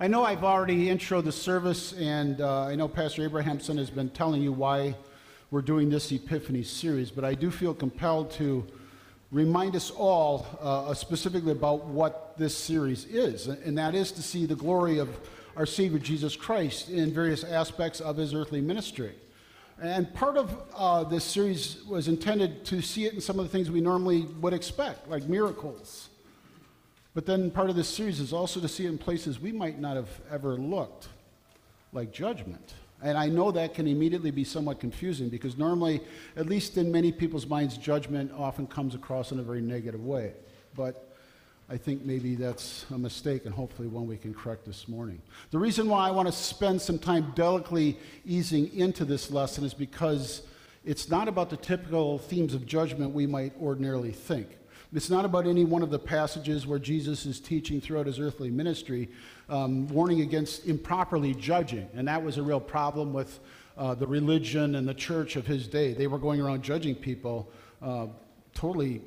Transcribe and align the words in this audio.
I 0.00 0.06
know 0.06 0.22
I've 0.22 0.44
already 0.44 0.86
introed 0.86 1.24
the 1.24 1.32
service, 1.32 1.92
and 1.92 2.40
uh, 2.40 2.66
I 2.66 2.76
know 2.76 2.86
Pastor 2.86 3.24
Abrahamson 3.24 3.78
has 3.78 3.90
been 3.90 4.10
telling 4.10 4.40
you 4.40 4.52
why 4.52 4.94
we're 5.50 5.60
doing 5.60 5.90
this 5.90 6.12
Epiphany 6.12 6.62
series, 6.62 7.10
but 7.10 7.24
I 7.24 7.34
do 7.34 7.50
feel 7.50 7.74
compelled 7.74 8.30
to 8.34 8.64
remind 9.32 9.74
us 9.74 9.90
all 9.90 10.46
uh, 10.60 10.94
specifically 10.94 11.50
about 11.50 11.86
what 11.86 12.38
this 12.38 12.56
series 12.56 13.06
is, 13.06 13.48
and 13.48 13.76
that 13.76 13.96
is 13.96 14.12
to 14.12 14.22
see 14.22 14.46
the 14.46 14.54
glory 14.54 14.98
of 14.98 15.08
our 15.56 15.66
Savior 15.66 15.98
Jesus 15.98 16.36
Christ 16.36 16.90
in 16.90 17.12
various 17.12 17.42
aspects 17.42 18.00
of 18.00 18.16
his 18.16 18.34
earthly 18.34 18.60
ministry. 18.60 19.16
And 19.82 20.14
part 20.14 20.36
of 20.36 20.56
uh, 20.76 21.02
this 21.02 21.24
series 21.24 21.82
was 21.88 22.06
intended 22.06 22.64
to 22.66 22.80
see 22.82 23.06
it 23.06 23.14
in 23.14 23.20
some 23.20 23.40
of 23.40 23.46
the 23.46 23.50
things 23.50 23.68
we 23.68 23.80
normally 23.80 24.26
would 24.40 24.52
expect, 24.52 25.08
like 25.08 25.24
miracles 25.24 26.08
but 27.18 27.26
then 27.26 27.50
part 27.50 27.68
of 27.68 27.74
this 27.74 27.88
series 27.88 28.20
is 28.20 28.32
also 28.32 28.60
to 28.60 28.68
see 28.68 28.86
it 28.86 28.90
in 28.90 28.96
places 28.96 29.40
we 29.40 29.50
might 29.50 29.80
not 29.80 29.96
have 29.96 30.08
ever 30.30 30.54
looked, 30.54 31.08
like 31.92 32.12
judgment. 32.12 32.74
And 33.02 33.18
I 33.18 33.26
know 33.26 33.50
that 33.50 33.74
can 33.74 33.88
immediately 33.88 34.30
be 34.30 34.44
somewhat 34.44 34.78
confusing 34.78 35.28
because 35.28 35.58
normally, 35.58 36.00
at 36.36 36.46
least 36.46 36.78
in 36.78 36.92
many 36.92 37.10
people's 37.10 37.44
minds, 37.44 37.76
judgment 37.76 38.30
often 38.38 38.68
comes 38.68 38.94
across 38.94 39.32
in 39.32 39.40
a 39.40 39.42
very 39.42 39.60
negative 39.60 40.04
way. 40.04 40.32
But 40.76 41.12
I 41.68 41.76
think 41.76 42.04
maybe 42.04 42.36
that's 42.36 42.86
a 42.94 42.98
mistake 42.98 43.46
and 43.46 43.52
hopefully 43.52 43.88
one 43.88 44.06
we 44.06 44.16
can 44.16 44.32
correct 44.32 44.64
this 44.64 44.86
morning. 44.86 45.20
The 45.50 45.58
reason 45.58 45.88
why 45.88 46.06
I 46.06 46.12
want 46.12 46.28
to 46.28 46.32
spend 46.32 46.80
some 46.80 47.00
time 47.00 47.32
delicately 47.34 47.98
easing 48.26 48.72
into 48.76 49.04
this 49.04 49.32
lesson 49.32 49.64
is 49.64 49.74
because 49.74 50.42
it's 50.84 51.08
not 51.08 51.26
about 51.26 51.50
the 51.50 51.56
typical 51.56 52.18
themes 52.18 52.54
of 52.54 52.64
judgment 52.64 53.12
we 53.12 53.26
might 53.26 53.54
ordinarily 53.60 54.12
think. 54.12 54.57
It's 54.92 55.10
not 55.10 55.26
about 55.26 55.46
any 55.46 55.64
one 55.64 55.82
of 55.82 55.90
the 55.90 55.98
passages 55.98 56.66
where 56.66 56.78
Jesus 56.78 57.26
is 57.26 57.40
teaching 57.40 57.78
throughout 57.78 58.06
his 58.06 58.18
earthly 58.18 58.50
ministry, 58.50 59.10
um, 59.50 59.86
warning 59.88 60.22
against 60.22 60.66
improperly 60.66 61.34
judging. 61.34 61.88
And 61.94 62.08
that 62.08 62.22
was 62.22 62.38
a 62.38 62.42
real 62.42 62.60
problem 62.60 63.12
with 63.12 63.38
uh, 63.76 63.94
the 63.94 64.06
religion 64.06 64.74
and 64.76 64.88
the 64.88 64.94
church 64.94 65.36
of 65.36 65.46
his 65.46 65.68
day. 65.68 65.92
They 65.92 66.06
were 66.06 66.18
going 66.18 66.40
around 66.40 66.62
judging 66.62 66.94
people 66.94 67.52
uh, 67.82 68.06
totally 68.54 69.02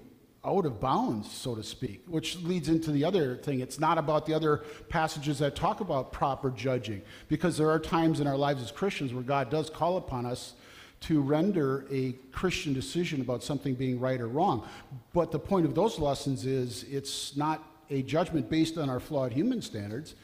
out 0.46 0.66
of 0.66 0.80
bounds, 0.80 1.32
so 1.32 1.56
to 1.56 1.64
speak, 1.64 2.04
which 2.08 2.38
leads 2.38 2.70
into 2.70 2.92
the 2.92 3.04
other 3.04 3.36
thing. 3.38 3.60
It's 3.60 3.80
not 3.80 3.98
about 3.98 4.26
the 4.26 4.34
other 4.34 4.64
passages 4.90 5.40
that 5.40 5.56
talk 5.56 5.82
about 5.82 6.12
proper 6.12 6.50
judging, 6.52 7.02
because 7.28 7.58
there 7.58 7.70
are 7.70 7.80
times 7.80 8.20
in 8.20 8.28
our 8.28 8.38
lives 8.38 8.62
as 8.62 8.72
Christians 8.72 9.14
where 9.14 9.24
God 9.24 9.50
does 9.50 9.70
call 9.70 9.98
upon 9.98 10.26
us 10.26 10.54
to 11.02 11.20
render 11.22 11.86
a 11.92 12.14
Christian 12.32 12.74
decision 12.74 13.22
about 13.22 13.44
something 13.44 13.74
being 13.74 14.00
right 14.00 14.22
or 14.22 14.28
wrong. 14.28 14.68
But 15.14 15.32
the 15.32 15.40
point 15.40 15.66
of 15.66 15.76
those 15.76 16.00
lessons 16.00 16.46
is 16.46 16.84
it's 16.84 17.36
not 17.36 17.64
a 17.90 18.02
judgment 18.04 18.50
based 18.50 18.78
on 18.78 18.90
our 18.90 19.00
flawed 19.00 19.34
human 19.34 19.62
standards, 19.62 20.16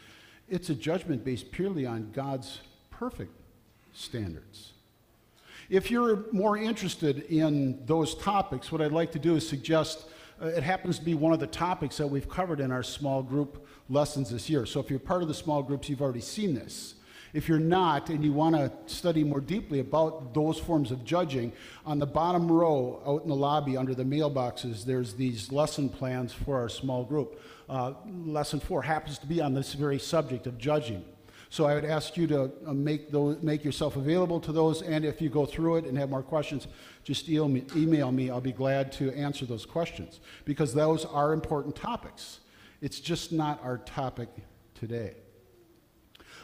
it's 0.48 0.70
a 0.70 0.76
judgment 0.76 1.26
based 1.26 1.52
purely 1.52 1.86
on 1.86 2.12
God's 2.14 2.62
perfect 2.90 3.34
standards. 3.94 4.72
If 5.70 5.92
you're 5.92 6.24
more 6.32 6.56
interested 6.56 7.24
in 7.24 7.86
those 7.86 8.16
topics, 8.16 8.72
what 8.72 8.82
I'd 8.82 8.94
like 8.94 9.12
to 9.12 9.20
do 9.20 9.36
is 9.36 9.48
suggest 9.48 10.06
uh, 10.42 10.48
it 10.48 10.64
happens 10.64 11.00
to 11.00 11.04
be 11.04 11.14
one 11.14 11.34
of 11.34 11.40
the 11.40 11.48
topics 11.48 11.98
that 11.98 12.08
we've 12.08 12.30
covered 12.30 12.60
in 12.60 12.72
our 12.72 12.84
small 12.84 13.22
group 13.22 13.68
lessons 13.90 14.30
this 14.30 14.50
year. 14.50 14.66
So 14.66 14.80
if 14.80 14.90
you're 14.90 15.00
part 15.00 15.24
of 15.24 15.28
the 15.28 15.34
small 15.34 15.62
groups, 15.62 15.90
you've 15.90 16.02
already 16.02 16.22
seen 16.22 16.54
this. 16.54 16.96
If 17.34 17.50
you're 17.50 17.60
not 17.60 18.10
and 18.10 18.24
you 18.24 18.34
want 18.34 18.56
to 18.56 18.72
study 18.86 19.24
more 19.24 19.42
deeply 19.42 19.80
about 19.80 20.34
those 20.34 20.60
forms 20.60 20.92
of 20.92 21.04
judging, 21.04 21.52
on 21.86 22.00
the 22.00 22.06
bottom 22.06 22.52
row 22.52 23.02
out 23.06 23.24
in 23.24 23.30
the 23.30 23.36
lobby 23.36 23.78
under 23.78 23.94
the 23.94 24.04
mailboxes, 24.04 24.86
there's 24.86 25.14
these 25.14 25.52
lesson 25.52 25.90
plans 25.90 26.34
for 26.34 26.58
our 26.58 26.70
small 26.70 27.04
group. 27.04 27.42
Uh, 27.70 27.94
lesson 28.26 28.60
four 28.60 28.82
happens 28.82 29.18
to 29.20 29.28
be 29.28 29.42
on 29.42 29.54
this 29.54 29.74
very 29.74 30.00
subject 30.00 30.48
of 30.48 30.58
judging. 30.58 31.04
So 31.50 31.66
I 31.66 31.76
would 31.76 31.86
ask 31.86 32.18
you 32.18 32.28
to 32.28 32.52
uh, 32.66 32.74
make, 32.74 33.12
those, 33.12 33.42
make 33.42 33.64
yourself 33.64 33.96
available 33.96 34.40
to 34.42 34.52
those, 34.52 34.82
and 34.82 35.06
if 35.06 35.22
you 35.22 35.30
go 35.30 35.46
through 35.46 35.78
it 35.78 35.86
and 35.86 35.98
have 35.98 36.10
more 36.10 36.24
questions, 36.24 36.68
just 37.04 37.30
email 37.30 37.48
me, 37.48 37.64
email 37.76 38.12
me. 38.12 38.30
I'll 38.30 38.42
be 38.42 38.52
glad 38.52 38.92
to 38.94 39.12
answer 39.14 39.46
those 39.46 39.66
questions 39.66 40.20
because 40.44 40.74
those 40.74 41.06
are 41.06 41.34
important 41.34 41.76
topics. 41.76 42.40
It's 42.82 43.00
just 43.00 43.32
not 43.32 43.64
our 43.64 43.78
topic 43.80 44.30
today. 44.76 45.16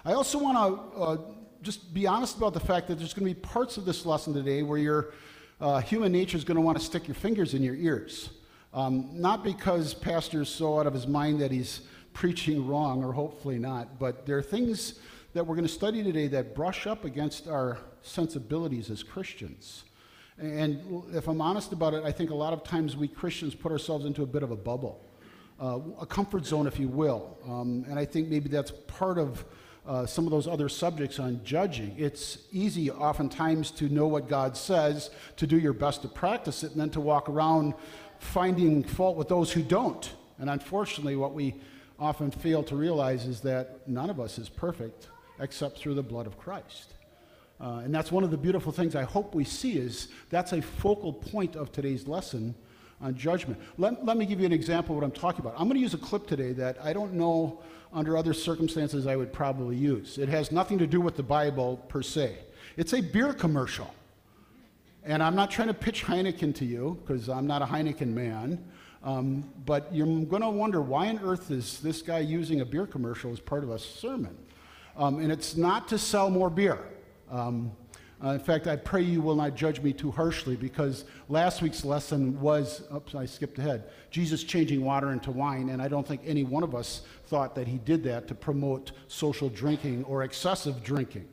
I 0.05 0.11
also 0.11 0.37
want 0.37 0.57
to 0.57 1.01
uh, 1.01 1.17
just 1.61 1.93
be 1.93 2.07
honest 2.07 2.35
about 2.35 2.53
the 2.53 2.59
fact 2.59 2.89
that 2.89 2.99
there's 2.99 3.13
going 3.13 3.25
to 3.25 3.33
be 3.33 3.39
parts 3.39 3.77
of 3.77 3.85
this 3.85 4.05
lesson 4.05 4.33
today 4.33 4.61
where 4.61 4.77
your 4.77 5.13
uh, 5.61 5.79
human 5.79 6.11
nature 6.11 6.35
is 6.35 6.43
going 6.43 6.57
to 6.57 6.61
want 6.61 6.77
to 6.77 6.83
stick 6.83 7.07
your 7.07 7.15
fingers 7.15 7.53
in 7.53 7.63
your 7.63 7.75
ears. 7.75 8.29
Um, 8.73 9.11
not 9.13 9.45
because 9.45 9.93
Pastor's 9.93 10.49
so 10.49 10.77
out 10.77 10.87
of 10.87 10.93
his 10.93 11.07
mind 11.07 11.39
that 11.39 11.51
he's 11.51 11.83
preaching 12.11 12.67
wrong, 12.67 13.01
or 13.01 13.13
hopefully 13.13 13.57
not, 13.57 13.97
but 13.97 14.25
there 14.25 14.37
are 14.37 14.41
things 14.41 14.99
that 15.33 15.47
we're 15.47 15.55
going 15.55 15.67
to 15.67 15.73
study 15.73 16.03
today 16.03 16.27
that 16.27 16.53
brush 16.53 16.85
up 16.85 17.05
against 17.05 17.47
our 17.47 17.77
sensibilities 18.01 18.89
as 18.89 19.03
Christians. 19.03 19.85
And 20.37 21.03
if 21.13 21.29
I'm 21.29 21.39
honest 21.39 21.71
about 21.71 21.93
it, 21.93 22.03
I 22.03 22.11
think 22.11 22.29
a 22.29 22.35
lot 22.35 22.51
of 22.51 22.65
times 22.65 22.97
we 22.97 23.07
Christians 23.07 23.55
put 23.55 23.71
ourselves 23.71 24.03
into 24.03 24.21
a 24.23 24.27
bit 24.27 24.43
of 24.43 24.51
a 24.51 24.57
bubble, 24.57 25.01
uh, 25.61 25.79
a 26.01 26.05
comfort 26.05 26.45
zone, 26.45 26.67
if 26.67 26.77
you 26.77 26.89
will. 26.89 27.37
Um, 27.47 27.85
and 27.87 27.97
I 27.97 28.03
think 28.03 28.27
maybe 28.27 28.49
that's 28.49 28.71
part 28.71 29.17
of 29.17 29.45
uh, 29.85 30.05
some 30.05 30.25
of 30.25 30.31
those 30.31 30.47
other 30.47 30.69
subjects 30.69 31.19
on 31.19 31.41
judging. 31.43 31.93
It's 31.97 32.37
easy 32.51 32.89
oftentimes 32.89 33.71
to 33.71 33.89
know 33.89 34.07
what 34.07 34.29
God 34.29 34.55
says, 34.55 35.09
to 35.37 35.47
do 35.47 35.57
your 35.57 35.73
best 35.73 36.01
to 36.03 36.07
practice 36.07 36.63
it, 36.63 36.71
and 36.71 36.79
then 36.79 36.89
to 36.91 37.01
walk 37.01 37.27
around 37.29 37.73
finding 38.19 38.83
fault 38.83 39.17
with 39.17 39.27
those 39.27 39.51
who 39.51 39.61
don't. 39.61 40.13
And 40.39 40.49
unfortunately, 40.49 41.15
what 41.15 41.33
we 41.33 41.55
often 41.99 42.31
fail 42.31 42.63
to 42.63 42.75
realize 42.75 43.25
is 43.25 43.41
that 43.41 43.87
none 43.87 44.09
of 44.09 44.19
us 44.19 44.37
is 44.37 44.49
perfect 44.49 45.09
except 45.39 45.77
through 45.77 45.95
the 45.95 46.03
blood 46.03 46.27
of 46.27 46.37
Christ. 46.37 46.93
Uh, 47.59 47.81
and 47.83 47.93
that's 47.93 48.11
one 48.11 48.23
of 48.23 48.31
the 48.31 48.37
beautiful 48.37 48.71
things 48.71 48.95
I 48.95 49.03
hope 49.03 49.35
we 49.35 49.43
see 49.43 49.77
is 49.77 50.09
that's 50.29 50.53
a 50.53 50.61
focal 50.61 51.13
point 51.13 51.55
of 51.55 51.71
today's 51.71 52.07
lesson 52.07 52.55
on 53.03 53.15
judgment. 53.15 53.59
Let, 53.77 54.03
let 54.05 54.17
me 54.17 54.25
give 54.25 54.39
you 54.39 54.45
an 54.45 54.53
example 54.53 54.95
of 54.95 55.01
what 55.01 55.05
I'm 55.05 55.11
talking 55.11 55.41
about. 55.41 55.53
I'm 55.57 55.67
going 55.67 55.75
to 55.75 55.81
use 55.81 55.93
a 55.93 55.97
clip 55.99 56.25
today 56.25 56.53
that 56.53 56.77
I 56.81 56.93
don't 56.93 57.13
know 57.13 57.61
under 57.91 58.17
other 58.17 58.33
circumstances 58.33 59.05
I 59.05 59.15
would 59.15 59.31
probably 59.31 59.75
use. 59.75 60.17
It 60.17 60.29
has 60.29 60.51
nothing 60.51 60.79
to 60.79 60.87
do 60.87 60.99
with 61.01 61.15
the 61.15 61.23
Bible 61.23 61.77
per 61.89 62.01
se. 62.01 62.37
It's 62.77 62.93
a 62.93 63.01
beer 63.01 63.33
commercial. 63.33 63.93
And 65.03 65.21
I'm 65.21 65.35
not 65.35 65.51
trying 65.51 65.67
to 65.67 65.73
pitch 65.73 66.05
Heineken 66.05 66.55
to 66.55 66.65
you 66.65 66.97
because 67.01 67.27
I'm 67.29 67.45
not 67.45 67.61
a 67.61 67.65
Heineken 67.65 68.07
man. 68.07 68.63
Um, 69.03 69.51
but 69.65 69.93
you're 69.93 70.07
going 70.07 70.41
to 70.41 70.49
wonder 70.49 70.81
why 70.81 71.09
on 71.09 71.19
earth 71.19 71.51
is 71.51 71.81
this 71.81 72.01
guy 72.01 72.19
using 72.19 72.61
a 72.61 72.65
beer 72.65 72.87
commercial 72.87 73.31
as 73.33 73.39
part 73.41 73.63
of 73.65 73.69
a 73.69 73.77
sermon? 73.77 74.35
Um, 74.95 75.19
and 75.19 75.29
it's 75.29 75.57
not 75.57 75.89
to 75.89 75.97
sell 75.97 76.29
more 76.29 76.49
beer. 76.49 76.79
Um, 77.29 77.73
uh, 78.23 78.29
in 78.29 78.39
fact, 78.39 78.67
I 78.67 78.77
pray 78.77 79.01
you 79.01 79.21
will 79.21 79.35
not 79.35 79.53
judge 79.53 79.81
me 79.81 79.91
too 79.91 80.09
harshly 80.09 80.55
because 80.55 81.03
last 81.27 81.61
week's 81.61 81.83
lesson 81.83 82.39
was, 82.39 82.83
oops, 82.95 83.15
I 83.15 83.25
skipped 83.25 83.59
ahead, 83.59 83.89
Jesus 84.11 84.43
changing 84.45 84.83
water 84.83 85.11
into 85.11 85.29
wine, 85.29 85.69
and 85.69 85.81
I 85.81 85.89
don't 85.89 86.07
think 86.07 86.21
any 86.25 86.43
one 86.45 86.63
of 86.63 86.73
us 86.73 87.01
thought 87.27 87.53
that 87.55 87.67
he 87.67 87.79
did 87.79 88.01
that 88.05 88.29
to 88.29 88.35
promote 88.35 88.93
social 89.09 89.49
drinking 89.49 90.05
or 90.05 90.23
excessive 90.23 90.81
drinking. 90.83 91.27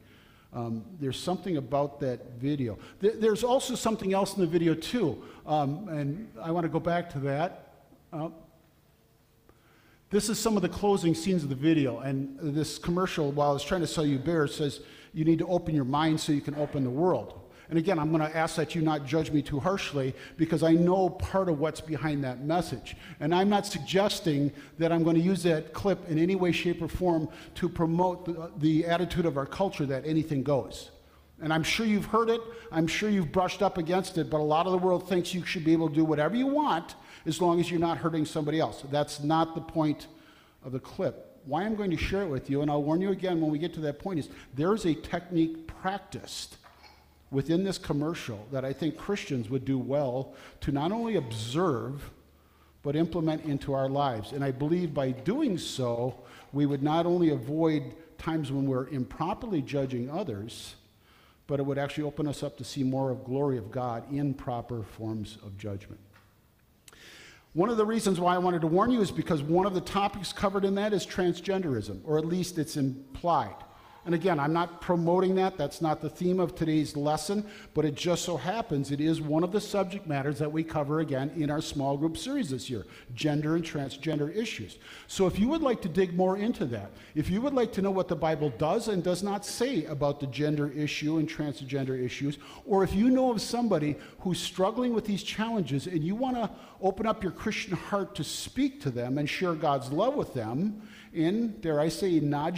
Um, 0.52 0.84
there's 0.98 1.18
something 1.18 1.58
about 1.58 2.00
that 2.00 2.32
video. 2.40 2.76
Th- 3.00 3.14
there's 3.18 3.44
also 3.44 3.76
something 3.76 4.12
else 4.12 4.34
in 4.34 4.40
the 4.40 4.48
video, 4.48 4.74
too, 4.74 5.22
um, 5.46 5.88
and 5.88 6.28
I 6.42 6.50
want 6.50 6.64
to 6.64 6.68
go 6.68 6.80
back 6.80 7.08
to 7.10 7.20
that. 7.20 7.72
Uh, 8.12 8.30
this 10.10 10.28
is 10.28 10.40
some 10.40 10.56
of 10.56 10.62
the 10.62 10.68
closing 10.68 11.14
scenes 11.14 11.44
of 11.44 11.50
the 11.50 11.54
video, 11.54 12.00
and 12.00 12.36
this 12.40 12.78
commercial, 12.78 13.30
while 13.30 13.54
it's 13.54 13.64
trying 13.64 13.82
to 13.82 13.86
sell 13.86 14.04
you 14.04 14.18
beer, 14.18 14.48
says, 14.48 14.80
you 15.12 15.24
need 15.24 15.38
to 15.38 15.46
open 15.46 15.74
your 15.74 15.84
mind 15.84 16.20
so 16.20 16.32
you 16.32 16.40
can 16.40 16.54
open 16.54 16.84
the 16.84 16.90
world. 16.90 17.40
And 17.70 17.78
again, 17.78 18.00
I'm 18.00 18.10
going 18.10 18.28
to 18.28 18.36
ask 18.36 18.56
that 18.56 18.74
you 18.74 18.82
not 18.82 19.06
judge 19.06 19.30
me 19.30 19.42
too 19.42 19.60
harshly 19.60 20.12
because 20.36 20.64
I 20.64 20.72
know 20.72 21.08
part 21.08 21.48
of 21.48 21.60
what's 21.60 21.80
behind 21.80 22.24
that 22.24 22.42
message. 22.42 22.96
And 23.20 23.32
I'm 23.32 23.48
not 23.48 23.64
suggesting 23.64 24.52
that 24.78 24.90
I'm 24.90 25.04
going 25.04 25.14
to 25.14 25.22
use 25.22 25.44
that 25.44 25.72
clip 25.72 26.08
in 26.10 26.18
any 26.18 26.34
way, 26.34 26.50
shape, 26.50 26.82
or 26.82 26.88
form 26.88 27.28
to 27.54 27.68
promote 27.68 28.24
the, 28.26 28.50
the 28.58 28.86
attitude 28.86 29.24
of 29.24 29.36
our 29.36 29.46
culture 29.46 29.86
that 29.86 30.04
anything 30.04 30.42
goes. 30.42 30.90
And 31.40 31.52
I'm 31.52 31.62
sure 31.62 31.86
you've 31.86 32.06
heard 32.06 32.28
it, 32.28 32.40
I'm 32.72 32.88
sure 32.88 33.08
you've 33.08 33.32
brushed 33.32 33.62
up 33.62 33.78
against 33.78 34.18
it, 34.18 34.28
but 34.28 34.38
a 34.38 34.42
lot 34.42 34.66
of 34.66 34.72
the 34.72 34.78
world 34.78 35.08
thinks 35.08 35.32
you 35.32 35.46
should 35.46 35.64
be 35.64 35.72
able 35.72 35.88
to 35.88 35.94
do 35.94 36.04
whatever 36.04 36.34
you 36.34 36.48
want 36.48 36.96
as 37.24 37.40
long 37.40 37.60
as 37.60 37.70
you're 37.70 37.80
not 37.80 37.98
hurting 37.98 38.26
somebody 38.26 38.58
else. 38.58 38.84
That's 38.90 39.22
not 39.22 39.54
the 39.54 39.60
point 39.60 40.08
of 40.64 40.72
the 40.72 40.80
clip 40.80 41.29
why 41.46 41.64
I'm 41.64 41.74
going 41.74 41.90
to 41.90 41.96
share 41.96 42.22
it 42.22 42.28
with 42.28 42.50
you, 42.50 42.62
and 42.62 42.70
I'll 42.70 42.82
warn 42.82 43.00
you 43.00 43.10
again 43.10 43.40
when 43.40 43.50
we 43.50 43.58
get 43.58 43.74
to 43.74 43.80
that 43.80 43.98
point, 43.98 44.18
is 44.18 44.28
there's 44.54 44.84
a 44.84 44.94
technique 44.94 45.66
practiced 45.66 46.56
within 47.30 47.64
this 47.64 47.78
commercial 47.78 48.46
that 48.52 48.64
I 48.64 48.72
think 48.72 48.96
Christians 48.96 49.48
would 49.50 49.64
do 49.64 49.78
well 49.78 50.34
to 50.62 50.72
not 50.72 50.92
only 50.92 51.16
observe, 51.16 52.10
but 52.82 52.96
implement 52.96 53.44
into 53.44 53.72
our 53.72 53.88
lives. 53.88 54.32
And 54.32 54.42
I 54.42 54.50
believe 54.50 54.94
by 54.94 55.10
doing 55.10 55.58
so, 55.58 56.14
we 56.52 56.66
would 56.66 56.82
not 56.82 57.06
only 57.06 57.30
avoid 57.30 57.94
times 58.18 58.50
when 58.50 58.66
we're 58.66 58.88
improperly 58.88 59.62
judging 59.62 60.10
others, 60.10 60.74
but 61.46 61.60
it 61.60 61.64
would 61.64 61.78
actually 61.78 62.04
open 62.04 62.26
us 62.26 62.42
up 62.42 62.56
to 62.58 62.64
see 62.64 62.82
more 62.82 63.10
of 63.10 63.24
glory 63.24 63.58
of 63.58 63.70
God 63.70 64.10
in 64.12 64.34
proper 64.34 64.82
forms 64.82 65.38
of 65.44 65.56
judgment. 65.58 66.00
One 67.52 67.68
of 67.68 67.76
the 67.76 67.86
reasons 67.86 68.20
why 68.20 68.34
I 68.34 68.38
wanted 68.38 68.60
to 68.60 68.68
warn 68.68 68.92
you 68.92 69.00
is 69.00 69.10
because 69.10 69.42
one 69.42 69.66
of 69.66 69.74
the 69.74 69.80
topics 69.80 70.32
covered 70.32 70.64
in 70.64 70.76
that 70.76 70.92
is 70.92 71.04
transgenderism, 71.04 72.00
or 72.04 72.16
at 72.16 72.24
least 72.24 72.58
it's 72.58 72.76
implied. 72.76 73.56
And 74.06 74.14
again, 74.14 74.40
I'm 74.40 74.54
not 74.54 74.80
promoting 74.80 75.34
that. 75.34 75.58
That's 75.58 75.82
not 75.82 76.00
the 76.00 76.08
theme 76.08 76.40
of 76.40 76.54
today's 76.54 76.96
lesson, 76.96 77.44
but 77.74 77.84
it 77.84 77.94
just 77.94 78.24
so 78.24 78.38
happens 78.38 78.90
it 78.90 79.00
is 79.00 79.20
one 79.20 79.44
of 79.44 79.52
the 79.52 79.60
subject 79.60 80.06
matters 80.06 80.38
that 80.38 80.50
we 80.50 80.64
cover 80.64 81.00
again 81.00 81.30
in 81.36 81.50
our 81.50 81.60
small 81.60 81.98
group 81.98 82.16
series 82.16 82.50
this 82.50 82.70
year 82.70 82.86
gender 83.14 83.56
and 83.56 83.64
transgender 83.64 84.34
issues. 84.34 84.78
So 85.06 85.26
if 85.26 85.38
you 85.38 85.48
would 85.48 85.62
like 85.62 85.82
to 85.82 85.88
dig 85.88 86.14
more 86.14 86.38
into 86.38 86.64
that, 86.66 86.92
if 87.14 87.28
you 87.28 87.42
would 87.42 87.52
like 87.52 87.72
to 87.72 87.82
know 87.82 87.90
what 87.90 88.08
the 88.08 88.16
Bible 88.16 88.50
does 88.56 88.88
and 88.88 89.04
does 89.04 89.22
not 89.22 89.44
say 89.44 89.84
about 89.84 90.18
the 90.18 90.26
gender 90.28 90.70
issue 90.72 91.18
and 91.18 91.28
transgender 91.28 92.02
issues, 92.02 92.38
or 92.64 92.82
if 92.82 92.94
you 92.94 93.10
know 93.10 93.30
of 93.30 93.42
somebody 93.42 93.96
who's 94.20 94.40
struggling 94.40 94.94
with 94.94 95.04
these 95.04 95.22
challenges 95.22 95.86
and 95.86 96.02
you 96.02 96.14
want 96.14 96.36
to 96.36 96.50
open 96.80 97.06
up 97.06 97.22
your 97.22 97.32
Christian 97.32 97.76
heart 97.76 98.14
to 98.14 98.24
speak 98.24 98.80
to 98.80 98.90
them 98.90 99.18
and 99.18 99.28
share 99.28 99.54
God's 99.54 99.92
love 99.92 100.14
with 100.14 100.32
them, 100.32 100.80
in, 101.12 101.60
dare 101.60 101.80
I 101.80 101.88
say, 101.88 102.20
non 102.20 102.54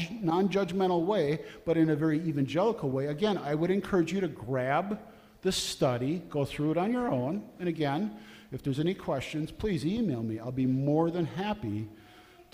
judgmental 0.48 1.04
way, 1.04 1.40
but 1.64 1.76
in 1.76 1.90
a 1.90 1.96
very 1.96 2.18
evangelical 2.20 2.90
way. 2.90 3.06
Again, 3.06 3.38
I 3.38 3.54
would 3.54 3.70
encourage 3.70 4.12
you 4.12 4.20
to 4.20 4.28
grab 4.28 4.98
the 5.42 5.52
study, 5.52 6.22
go 6.30 6.44
through 6.44 6.72
it 6.72 6.76
on 6.76 6.92
your 6.92 7.08
own. 7.08 7.44
And 7.58 7.68
again, 7.68 8.16
if 8.52 8.62
there's 8.62 8.78
any 8.78 8.94
questions, 8.94 9.50
please 9.50 9.84
email 9.84 10.22
me. 10.22 10.38
I'll 10.38 10.52
be 10.52 10.66
more 10.66 11.10
than 11.10 11.24
happy 11.24 11.88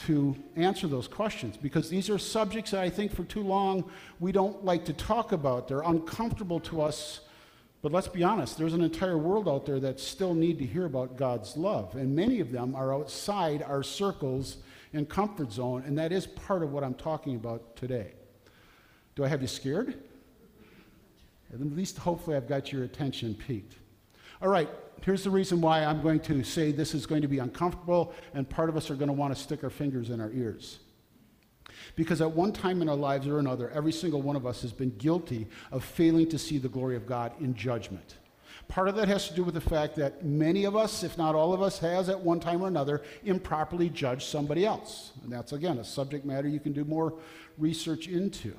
to 0.07 0.37
answer 0.55 0.87
those 0.87 1.09
questions 1.09 1.57
because 1.57 1.91
these 1.91 2.09
are 2.09 2.19
subjects 2.19 2.71
that 2.71 2.81
I 2.81 2.89
think 2.89 3.13
for 3.13 3.25
too 3.25 3.43
long 3.43 3.91
we 4.21 4.31
don't 4.31 4.65
like 4.65 4.85
to 4.85 4.93
talk 4.93 5.33
about. 5.33 5.67
They're 5.67 5.83
uncomfortable 5.83 6.61
to 6.61 6.83
us. 6.83 7.21
But 7.83 7.93
let's 7.93 8.09
be 8.09 8.23
honest, 8.25 8.59
there's 8.59 8.75
an 8.75 8.83
entire 8.83 9.19
world 9.19 9.49
out 9.49 9.67
there 9.67 9.81
that 9.81 10.01
still 10.01 10.35
need 10.35 10.59
to 10.59 10.67
hear 10.67 10.85
about 10.85 11.17
God's 11.17 11.57
love. 11.57 11.95
And 11.95 12.15
many 12.15 12.41
of 12.41 12.53
them 12.53 12.75
are 12.75 12.95
outside 12.95 13.63
our 13.63 13.83
circles 13.83 14.59
and 14.93 15.09
comfort 15.09 15.53
zone, 15.53 15.83
and 15.87 15.99
that 15.99 16.13
is 16.13 16.27
part 16.27 16.63
of 16.63 16.73
what 16.73 16.85
I'm 16.85 16.95
talking 16.95 17.37
about 17.37 17.77
today. 17.77 18.13
Do 19.15 19.25
I 19.25 19.29
have 19.29 19.43
you 19.43 19.49
scared? 19.49 19.99
At 21.53 21.61
least 21.61 21.99
hopefully 21.99 22.37
I've 22.37 22.49
got 22.49 22.73
your 22.73 22.85
attention 22.85 23.35
piqued. 23.35 23.75
All 24.41 24.49
right, 24.49 24.69
here's 25.03 25.25
the 25.25 25.31
reason 25.31 25.61
why 25.61 25.85
I'm 25.85 26.03
going 26.03 26.21
to 26.21 26.45
say 26.45 26.73
this 26.73 26.95
is 26.95 27.07
going 27.07 27.23
to 27.23 27.29
be 27.29 27.39
uncomfortable, 27.39 28.15
and 28.35 28.49
part 28.49 28.69
of 28.69 28.77
us 28.77 28.91
are 28.91 28.95
going 28.95 29.09
to 29.09 29.15
want 29.15 29.35
to 29.35 29.41
stick 29.41 29.65
our 29.65 29.71
fingers 29.71 30.11
in 30.11 30.21
our 30.21 30.31
ears. 30.33 30.79
Because 31.97 32.21
at 32.21 32.31
one 32.31 32.53
time 32.53 32.83
in 32.83 32.89
our 32.89 32.97
lives 32.97 33.27
or 33.27 33.39
another, 33.39 33.71
every 33.71 33.93
single 33.93 34.23
one 34.23 34.37
of 34.37 34.47
us 34.47 34.63
has 34.63 34.73
been 34.73 34.91
guilty 34.99 35.47
of 35.73 35.85
failing 35.85 36.29
to 36.29 36.39
see 36.39 36.59
the 36.59 36.69
glory 36.69 36.97
of 36.97 37.07
God 37.07 37.33
in 37.41 37.55
judgment. 37.55 38.17
Part 38.69 38.89
of 38.89 38.97
that 38.97 39.09
has 39.09 39.29
to 39.29 39.35
do 39.35 39.43
with 39.43 39.55
the 39.55 39.63
fact 39.63 39.97
that 39.97 40.25
many 40.25 40.65
of 40.65 40.77
us, 40.77 41.03
if 41.03 41.17
not 41.17 41.35
all 41.35 41.55
of 41.55 41.63
us, 41.63 41.79
has 41.79 42.11
at 42.11 42.21
one 42.21 42.39
time 42.39 42.63
or 42.63 42.69
another 42.69 43.03
improperly 43.25 43.89
judged 43.89 44.29
somebody 44.29 44.67
else. 44.67 45.13
And 45.23 45.33
that's, 45.33 45.53
again, 45.53 45.79
a 45.79 45.85
subject 45.85 46.27
matter 46.27 46.49
you 46.49 46.61
can 46.61 46.75
do 46.75 46.85
more 46.85 47.15
research 47.57 48.09
into. 48.09 48.55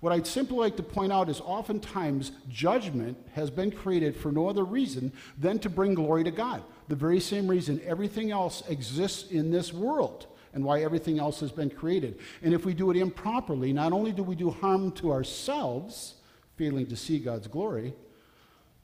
What 0.00 0.12
I'd 0.12 0.28
simply 0.28 0.58
like 0.58 0.76
to 0.76 0.84
point 0.84 1.12
out 1.12 1.28
is 1.28 1.40
oftentimes 1.40 2.30
judgment 2.48 3.18
has 3.32 3.50
been 3.50 3.72
created 3.72 4.14
for 4.14 4.30
no 4.30 4.48
other 4.48 4.64
reason 4.64 5.12
than 5.36 5.58
to 5.60 5.68
bring 5.68 5.94
glory 5.94 6.22
to 6.22 6.30
God. 6.30 6.62
The 6.86 6.94
very 6.94 7.18
same 7.18 7.48
reason 7.48 7.80
everything 7.84 8.30
else 8.30 8.62
exists 8.68 9.32
in 9.32 9.50
this 9.50 9.72
world 9.72 10.26
and 10.54 10.64
why 10.64 10.82
everything 10.82 11.18
else 11.18 11.40
has 11.40 11.50
been 11.50 11.70
created. 11.70 12.20
And 12.42 12.54
if 12.54 12.64
we 12.64 12.74
do 12.74 12.92
it 12.92 12.96
improperly, 12.96 13.72
not 13.72 13.92
only 13.92 14.12
do 14.12 14.22
we 14.22 14.36
do 14.36 14.50
harm 14.50 14.92
to 14.92 15.10
ourselves, 15.10 16.14
failing 16.56 16.86
to 16.86 16.96
see 16.96 17.18
God's 17.18 17.48
glory, 17.48 17.92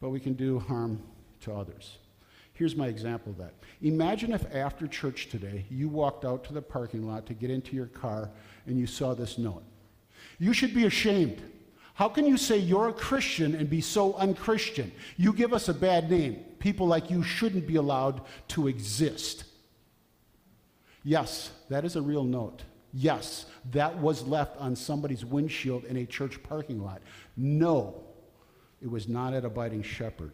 but 0.01 0.11
we 0.11 0.21
can 0.21 0.35
do 0.35 0.59
harm 0.59 1.03
to 1.41 1.53
others. 1.53 1.99
Here's 2.55 2.77
my 2.77 2.87
example 2.87 3.33
of 3.33 3.39
that. 3.39 3.55
Imagine 3.83 4.33
if 4.33 4.55
after 4.55 4.87
church 4.87 5.29
today 5.29 5.65
you 5.69 5.89
walked 5.89 6.25
out 6.25 6.45
to 6.45 6.53
the 6.53 6.63
parking 6.63 7.07
lot 7.07 7.27
to 7.27 7.35
get 7.35 7.51
into 7.51 7.75
your 7.75 7.87
car 7.87 8.31
and 8.67 8.79
you 8.79 8.87
saw 8.87 9.13
this 9.15 9.39
note. 9.39 9.65
You 10.39 10.53
should 10.53 10.73
be 10.73 10.87
ashamed. 10.87 11.43
How 11.95 12.09
can 12.09 12.27
you 12.27 12.37
say 12.37 12.59
you're 12.59 12.89
a 12.89 12.93
Christian 12.93 13.55
and 13.55 13.69
be 13.69 13.81
so 13.81 14.15
unchristian? 14.15 14.93
You 15.17 15.33
give 15.33 15.53
us 15.53 15.69
a 15.69 15.75
bad 15.75 16.11
name. 16.11 16.45
People 16.59 16.87
like 16.87 17.11
you 17.11 17.23
shouldn't 17.23 17.67
be 17.67 17.77
allowed 17.77 18.21
to 18.49 18.69
exist. 18.69 19.45
Yes, 21.03 21.51
that 21.69 21.85
is 21.85 21.97
a 21.97 22.03
real 22.03 22.25
note. 22.25 22.63
Yes, 22.93 23.47
that 23.73 23.99
was 23.99 24.23
left 24.23 24.57
on 24.59 24.77
somebody's 24.77 25.25
windshield 25.25 25.85
in 25.85 25.97
a 25.97 26.07
church 26.07 26.43
parking 26.43 26.83
lot. 26.83 27.03
No, 27.37 28.04
it 28.83 28.91
was 28.91 29.09
not 29.09 29.35
at 29.35 29.45
Abiding 29.45 29.83
Shepherd. 29.83 30.33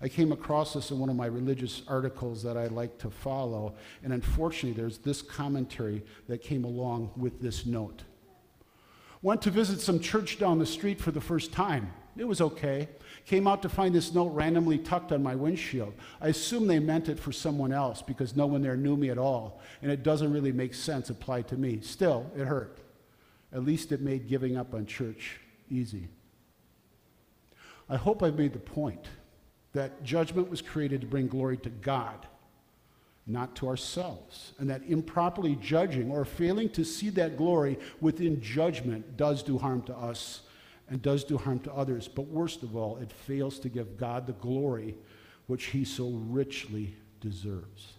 I 0.00 0.08
came 0.08 0.30
across 0.30 0.74
this 0.74 0.90
in 0.90 0.98
one 0.98 1.08
of 1.08 1.16
my 1.16 1.26
religious 1.26 1.82
articles 1.88 2.42
that 2.42 2.56
I 2.56 2.66
like 2.66 2.98
to 2.98 3.10
follow, 3.10 3.74
and 4.02 4.12
unfortunately, 4.12 4.78
there's 4.78 4.98
this 4.98 5.22
commentary 5.22 6.04
that 6.28 6.42
came 6.42 6.64
along 6.64 7.12
with 7.16 7.40
this 7.40 7.64
note. 7.64 8.02
Went 9.22 9.40
to 9.42 9.50
visit 9.50 9.80
some 9.80 9.98
church 9.98 10.38
down 10.38 10.58
the 10.58 10.66
street 10.66 11.00
for 11.00 11.10
the 11.10 11.20
first 11.20 11.52
time. 11.52 11.92
It 12.16 12.28
was 12.28 12.40
okay. 12.40 12.88
Came 13.24 13.46
out 13.46 13.62
to 13.62 13.68
find 13.68 13.94
this 13.94 14.14
note 14.14 14.28
randomly 14.28 14.78
tucked 14.78 15.12
on 15.12 15.22
my 15.22 15.34
windshield. 15.34 15.94
I 16.20 16.28
assume 16.28 16.66
they 16.66 16.78
meant 16.78 17.08
it 17.08 17.18
for 17.18 17.32
someone 17.32 17.72
else 17.72 18.02
because 18.02 18.36
no 18.36 18.46
one 18.46 18.62
there 18.62 18.76
knew 18.76 18.96
me 18.96 19.10
at 19.10 19.18
all, 19.18 19.60
and 19.82 19.90
it 19.90 20.02
doesn't 20.02 20.32
really 20.32 20.52
make 20.52 20.74
sense 20.74 21.08
applied 21.10 21.48
to 21.48 21.56
me. 21.56 21.80
Still, 21.80 22.30
it 22.36 22.44
hurt. 22.44 22.78
At 23.52 23.64
least 23.64 23.92
it 23.92 24.00
made 24.00 24.28
giving 24.28 24.56
up 24.56 24.74
on 24.74 24.84
church 24.84 25.40
easy. 25.70 26.08
I 27.88 27.96
hope 27.96 28.22
I've 28.22 28.38
made 28.38 28.52
the 28.52 28.58
point 28.58 29.06
that 29.72 30.02
judgment 30.02 30.48
was 30.50 30.62
created 30.62 31.00
to 31.02 31.06
bring 31.06 31.28
glory 31.28 31.56
to 31.58 31.68
God, 31.70 32.26
not 33.26 33.54
to 33.56 33.68
ourselves. 33.68 34.52
And 34.58 34.70
that 34.70 34.82
improperly 34.88 35.56
judging 35.56 36.10
or 36.10 36.24
failing 36.24 36.70
to 36.70 36.84
see 36.84 37.10
that 37.10 37.36
glory 37.36 37.78
within 38.00 38.40
judgment 38.40 39.16
does 39.16 39.42
do 39.42 39.58
harm 39.58 39.82
to 39.82 39.96
us 39.96 40.42
and 40.88 41.02
does 41.02 41.24
do 41.24 41.36
harm 41.36 41.58
to 41.60 41.72
others. 41.72 42.08
But 42.08 42.26
worst 42.26 42.62
of 42.62 42.76
all, 42.76 42.96
it 42.96 43.12
fails 43.12 43.58
to 43.60 43.68
give 43.68 43.96
God 43.96 44.26
the 44.26 44.32
glory 44.34 44.96
which 45.46 45.66
he 45.66 45.84
so 45.84 46.10
richly 46.10 46.96
deserves. 47.20 47.95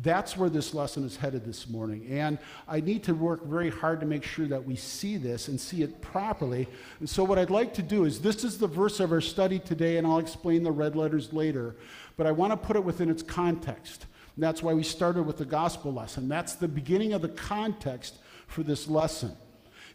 That's 0.00 0.38
where 0.38 0.48
this 0.48 0.72
lesson 0.72 1.04
is 1.04 1.16
headed 1.16 1.44
this 1.44 1.68
morning. 1.68 2.06
And 2.08 2.38
I 2.66 2.80
need 2.80 3.02
to 3.04 3.14
work 3.14 3.44
very 3.44 3.68
hard 3.68 4.00
to 4.00 4.06
make 4.06 4.24
sure 4.24 4.46
that 4.46 4.64
we 4.64 4.74
see 4.74 5.18
this 5.18 5.48
and 5.48 5.60
see 5.60 5.82
it 5.82 6.00
properly. 6.00 6.66
And 7.00 7.08
so, 7.08 7.22
what 7.24 7.38
I'd 7.38 7.50
like 7.50 7.74
to 7.74 7.82
do 7.82 8.06
is 8.06 8.20
this 8.20 8.42
is 8.42 8.56
the 8.56 8.66
verse 8.66 9.00
of 9.00 9.12
our 9.12 9.20
study 9.20 9.58
today, 9.58 9.98
and 9.98 10.06
I'll 10.06 10.18
explain 10.18 10.62
the 10.62 10.72
red 10.72 10.96
letters 10.96 11.34
later. 11.34 11.76
But 12.16 12.26
I 12.26 12.32
want 12.32 12.52
to 12.52 12.56
put 12.56 12.76
it 12.76 12.84
within 12.84 13.10
its 13.10 13.22
context. 13.22 14.06
And 14.34 14.42
that's 14.42 14.62
why 14.62 14.72
we 14.72 14.82
started 14.82 15.24
with 15.24 15.36
the 15.36 15.44
gospel 15.44 15.92
lesson. 15.92 16.26
That's 16.26 16.54
the 16.54 16.68
beginning 16.68 17.12
of 17.12 17.20
the 17.20 17.28
context 17.28 18.18
for 18.46 18.62
this 18.62 18.88
lesson. 18.88 19.36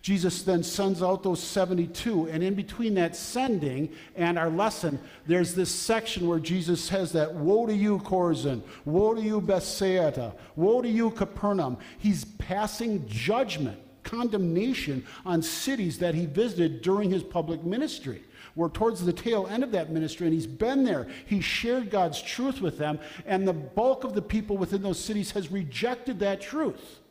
Jesus 0.08 0.42
then 0.44 0.64
sends 0.64 1.04
out 1.04 1.22
those 1.22 1.44
72. 1.44 2.30
And 2.30 2.42
in 2.42 2.56
between 2.56 2.94
that 2.94 3.14
sending 3.14 3.92
and 4.16 4.40
our 4.40 4.50
lesson, 4.50 5.02
there's 5.26 5.54
this 5.54 5.70
section 5.70 6.30
where 6.30 6.40
Jesus 6.40 6.82
says 6.82 7.12
that, 7.12 7.36
Woe 7.36 7.66
to 7.66 7.76
you, 7.76 8.00
Chorazin! 8.00 8.62
Woe 8.86 9.16
to 9.16 9.22
you, 9.22 9.42
Bethsaida! 9.42 10.34
Woe 10.56 10.82
to 10.82 10.88
you, 10.88 11.12
Capernaum! 11.12 11.78
He's 11.98 12.24
passing 12.24 13.06
judgment, 13.06 13.78
condemnation 14.04 15.06
on 15.26 15.42
cities 15.42 16.00
that 16.00 16.16
he 16.16 16.26
visited 16.26 16.82
during 16.82 17.12
his 17.12 17.24
public 17.24 17.66
ministry. 17.66 18.24
We're 18.56 18.70
towards 18.70 19.04
the 19.04 19.12
tail 19.12 19.46
end 19.48 19.62
of 19.62 19.74
that 19.74 19.92
ministry, 19.92 20.28
and 20.28 20.34
he's 20.34 20.48
been 20.48 20.86
there. 20.86 21.10
He 21.26 21.42
shared 21.42 21.90
God's 21.90 22.22
truth 22.22 22.62
with 22.62 22.78
them, 22.78 22.98
and 23.26 23.46
the 23.46 23.52
bulk 23.52 24.06
of 24.06 24.14
the 24.14 24.22
people 24.22 24.56
within 24.56 24.84
those 24.84 25.04
cities 25.04 25.32
has 25.32 25.52
rejected 25.52 26.20
that 26.20 26.40
truth. 26.40 27.02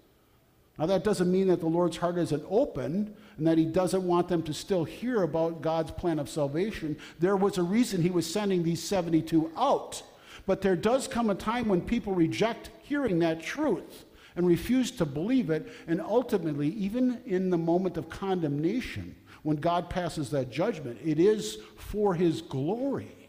Now, 0.79 0.87
that 0.87 1.05
doesn't 1.05 1.31
mean 1.33 1.49
that 1.49 1.61
the 1.61 1.67
Lord's 1.67 1.97
heart 1.97 2.19
isn't 2.19 2.45
open 2.51 3.15
and 3.39 3.47
that 3.47 3.57
He 3.59 3.65
doesn't 3.65 4.03
want 4.03 4.29
them 4.29 4.43
to 4.43 4.53
still 4.53 4.85
hear 4.85 5.23
about 5.23 5.63
God's 5.63 5.91
plan 5.91 6.19
of 6.19 6.29
salvation. 6.29 6.99
There 7.19 7.37
was 7.37 7.57
a 7.57 7.63
reason 7.63 8.03
He 8.03 8.11
was 8.11 8.31
sending 8.31 8.63
these 8.63 8.83
72 8.83 9.51
out. 9.57 10.03
But 10.45 10.61
there 10.61 10.77
does 10.77 11.09
come 11.09 11.31
a 11.31 11.35
time 11.35 11.69
when 11.69 11.81
people 11.81 12.15
reject 12.15 12.71
hearing 12.83 13.19
that 13.21 13.43
truth 13.43 14.05
and 14.37 14.47
refuse 14.47 14.91
to 14.93 15.07
believe 15.07 15.51
it. 15.51 15.67
And 15.87 16.01
ultimately, 16.01 16.69
even 16.69 17.21
in 17.25 17.51
the 17.51 17.59
moment 17.59 17.97
of 17.97 18.11
condemnation, 18.11 19.17
when 19.43 19.57
God 19.57 19.89
passes 19.89 20.31
that 20.31 20.51
judgment, 20.51 20.99
it 21.05 21.19
is 21.19 21.59
for 21.77 22.15
His 22.15 22.43
glory. 22.43 23.26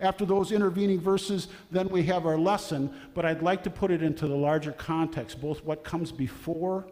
After 0.00 0.24
those 0.24 0.52
intervening 0.52 1.00
verses, 1.00 1.48
then 1.72 1.88
we 1.88 2.04
have 2.04 2.24
our 2.24 2.38
lesson, 2.38 2.94
but 3.14 3.24
I'd 3.24 3.42
like 3.42 3.64
to 3.64 3.70
put 3.70 3.90
it 3.90 4.02
into 4.02 4.28
the 4.28 4.36
larger 4.36 4.72
context, 4.72 5.40
both 5.40 5.64
what 5.64 5.82
comes 5.82 6.12
before 6.12 6.86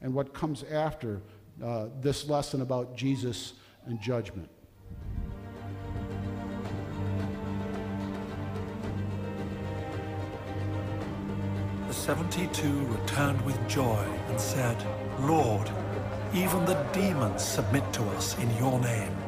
and 0.00 0.14
what 0.14 0.32
comes 0.32 0.62
after 0.64 1.22
uh, 1.62 1.86
this 2.00 2.28
lesson 2.28 2.60
about 2.60 2.96
Jesus 2.96 3.54
and 3.86 4.00
judgment. 4.00 4.48
The 11.88 11.94
72 11.94 12.86
returned 12.86 13.40
with 13.44 13.68
joy 13.68 14.06
and 14.28 14.40
said, 14.40 14.76
Lord, 15.20 15.68
even 16.32 16.64
the 16.64 16.74
demons 16.92 17.42
submit 17.42 17.92
to 17.94 18.02
us 18.10 18.38
in 18.38 18.56
your 18.56 18.78
name. 18.80 19.25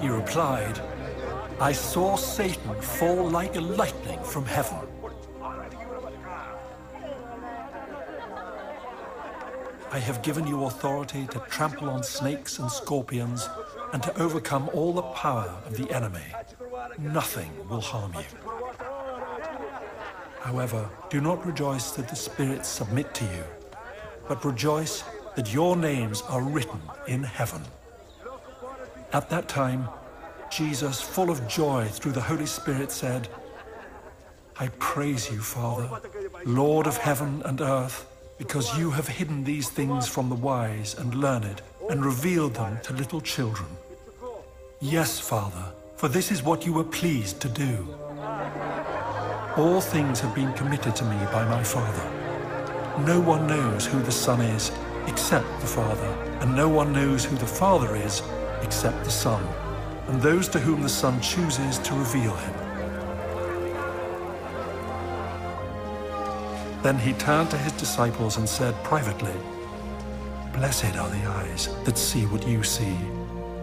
He 0.00 0.08
replied, 0.08 0.80
I 1.58 1.72
saw 1.72 2.16
Satan 2.16 2.74
fall 2.82 3.30
like 3.30 3.56
a 3.56 3.60
lightning 3.60 4.22
from 4.22 4.44
heaven. 4.44 4.78
I 9.90 9.98
have 9.98 10.20
given 10.22 10.46
you 10.46 10.64
authority 10.64 11.26
to 11.28 11.38
trample 11.48 11.88
on 11.88 12.02
snakes 12.02 12.58
and 12.58 12.70
scorpions 12.70 13.48
and 13.94 14.02
to 14.02 14.20
overcome 14.20 14.68
all 14.74 14.92
the 14.92 15.02
power 15.02 15.50
of 15.64 15.76
the 15.78 15.90
enemy. 15.90 16.26
Nothing 16.98 17.50
will 17.68 17.80
harm 17.80 18.12
you. 18.12 18.50
However, 20.40 20.90
do 21.08 21.20
not 21.22 21.46
rejoice 21.46 21.92
that 21.92 22.08
the 22.08 22.16
spirits 22.16 22.68
submit 22.68 23.14
to 23.14 23.24
you, 23.24 23.44
but 24.28 24.44
rejoice 24.44 25.02
that 25.34 25.52
your 25.52 25.76
names 25.76 26.22
are 26.28 26.42
written 26.42 26.80
in 27.08 27.22
heaven. 27.22 27.62
At 29.16 29.30
that 29.30 29.48
time, 29.48 29.88
Jesus, 30.50 31.00
full 31.00 31.30
of 31.30 31.48
joy 31.48 31.86
through 31.90 32.12
the 32.12 32.20
Holy 32.20 32.44
Spirit, 32.44 32.92
said, 32.92 33.30
I 34.60 34.68
praise 34.78 35.32
you, 35.32 35.40
Father, 35.40 35.88
Lord 36.44 36.86
of 36.86 36.98
heaven 36.98 37.40
and 37.46 37.62
earth, 37.62 38.04
because 38.36 38.76
you 38.76 38.90
have 38.90 39.08
hidden 39.08 39.42
these 39.42 39.70
things 39.70 40.06
from 40.06 40.28
the 40.28 40.34
wise 40.34 40.96
and 40.98 41.14
learned 41.14 41.62
and 41.88 42.04
revealed 42.04 42.56
them 42.56 42.78
to 42.82 42.92
little 42.92 43.22
children. 43.22 43.70
Yes, 44.82 45.18
Father, 45.18 45.64
for 45.96 46.08
this 46.08 46.30
is 46.30 46.42
what 46.42 46.66
you 46.66 46.74
were 46.74 46.84
pleased 46.84 47.40
to 47.40 47.48
do. 47.48 47.88
All 49.56 49.80
things 49.80 50.20
have 50.20 50.34
been 50.34 50.52
committed 50.52 50.94
to 50.94 51.04
me 51.06 51.16
by 51.32 51.48
my 51.48 51.62
Father. 51.62 52.06
No 53.06 53.18
one 53.18 53.46
knows 53.46 53.86
who 53.86 54.02
the 54.02 54.12
Son 54.12 54.42
is 54.42 54.70
except 55.06 55.48
the 55.60 55.66
Father, 55.66 56.10
and 56.42 56.54
no 56.54 56.68
one 56.68 56.92
knows 56.92 57.24
who 57.24 57.36
the 57.36 57.46
Father 57.46 57.96
is 57.96 58.20
except 58.62 59.04
the 59.04 59.10
Son, 59.10 59.42
and 60.08 60.20
those 60.20 60.48
to 60.48 60.58
whom 60.58 60.82
the 60.82 60.88
Son 60.88 61.20
chooses 61.20 61.78
to 61.80 61.94
reveal 61.94 62.34
him. 62.34 62.54
Then 66.82 66.98
he 66.98 67.14
turned 67.14 67.50
to 67.50 67.58
his 67.58 67.72
disciples 67.72 68.36
and 68.36 68.48
said 68.48 68.74
privately, 68.84 69.34
Blessed 70.52 70.96
are 70.96 71.10
the 71.10 71.26
eyes 71.26 71.68
that 71.84 71.98
see 71.98 72.26
what 72.26 72.46
you 72.46 72.62
see. 72.62 72.96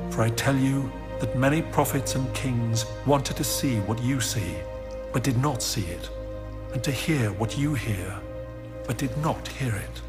For 0.09 0.21
I 0.21 0.29
tell 0.29 0.55
you 0.55 0.91
that 1.19 1.37
many 1.37 1.61
prophets 1.61 2.15
and 2.15 2.31
kings 2.33 2.85
wanted 3.05 3.37
to 3.37 3.43
see 3.43 3.77
what 3.81 4.03
you 4.03 4.19
see, 4.19 4.55
but 5.13 5.23
did 5.23 5.37
not 5.37 5.63
see 5.63 5.85
it, 5.85 6.09
and 6.73 6.83
to 6.83 6.91
hear 6.91 7.31
what 7.31 7.57
you 7.57 7.73
hear, 7.73 8.19
but 8.85 8.97
did 8.97 9.15
not 9.19 9.47
hear 9.47 9.73
it. 9.73 10.01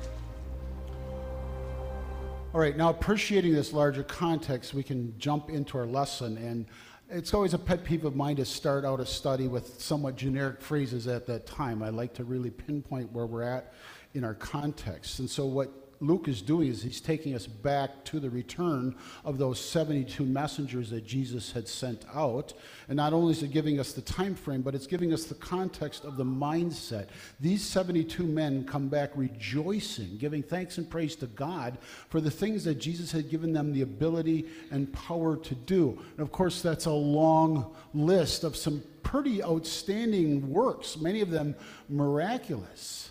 All 2.55 2.61
right, 2.61 2.77
now 2.77 2.89
appreciating 2.89 3.53
this 3.53 3.73
larger 3.73 4.05
context, 4.05 4.75
we 4.75 4.85
can 4.85 5.13
jump 5.19 5.51
into 5.51 5.77
our 5.77 5.87
lesson. 5.87 6.39
And 6.39 6.67
it's 7.11 7.35
always 7.35 7.53
a 7.53 7.59
pet 7.59 7.83
peeve 7.83 8.05
of 8.05 8.15
mine 8.15 8.37
to 8.37 8.45
start 8.45 8.85
out 8.85 9.01
a 9.01 9.07
study 9.07 9.49
with 9.49 9.83
somewhat 9.83 10.15
generic 10.15 10.61
phrases 10.61 11.09
at 11.09 11.27
that 11.27 11.47
time. 11.47 11.83
I 11.83 11.89
like 11.89 12.15
to 12.15 12.23
really 12.23 12.51
pinpoint 12.51 13.11
where 13.11 13.27
we're 13.27 13.43
at 13.43 13.75
in 14.15 14.23
our 14.23 14.35
context. 14.35 15.19
And 15.19 15.29
so, 15.29 15.47
what 15.47 15.84
Luke 16.07 16.29
is 16.29 16.43
doing 16.43 16.69
is 16.69 16.83
he's 16.83 17.01
taking 17.01 17.35
us 17.35 17.47
back 17.47 18.05
to 18.05 18.21
the 18.21 18.31
return 18.31 18.95
of 19.25 19.39
those 19.39 19.59
72 19.59 20.25
messengers 20.25 20.91
that 20.91 21.07
Jesus 21.07 21.53
had 21.53 21.67
sent 21.69 22.05
out. 22.15 22.53
And 22.89 22.97
not 22.97 23.13
only 23.13 23.33
is 23.33 23.43
it 23.43 23.53
giving 23.53 23.81
us 23.81 23.93
the 23.93 24.03
time 24.03 24.35
frame, 24.35 24.63
but 24.63 24.75
it's 24.75 24.87
giving 24.87 25.13
us 25.13 25.25
the 25.25 25.35
context 25.35 26.05
of 26.05 26.17
the 26.17 26.25
mindset. 26.25 27.09
These 27.41 27.65
72 27.65 28.23
men 28.25 28.65
come 28.65 28.89
back 28.89 29.11
rejoicing, 29.15 30.17
giving 30.19 30.43
thanks 30.43 30.79
and 30.79 30.89
praise 30.89 31.17
to 31.17 31.27
God 31.27 31.79
for 32.09 32.21
the 32.21 32.31
things 32.31 32.65
that 32.65 32.77
Jesus 32.77 33.11
had 33.11 33.31
given 33.31 33.53
them 33.53 33.73
the 33.73 33.83
ability 33.83 34.47
and 34.71 34.93
power 34.93 35.37
to 35.37 35.55
do. 35.55 35.99
And 36.13 36.21
of 36.21 36.33
course, 36.33 36.63
that's 36.63 36.87
a 36.87 36.93
long 36.93 37.75
list 37.93 38.45
of 38.45 38.57
some 38.57 38.83
pretty 39.03 39.43
outstanding 39.45 40.51
works, 40.51 40.97
many 40.97 41.21
of 41.21 41.31
them 41.31 41.55
miraculous. 41.89 43.11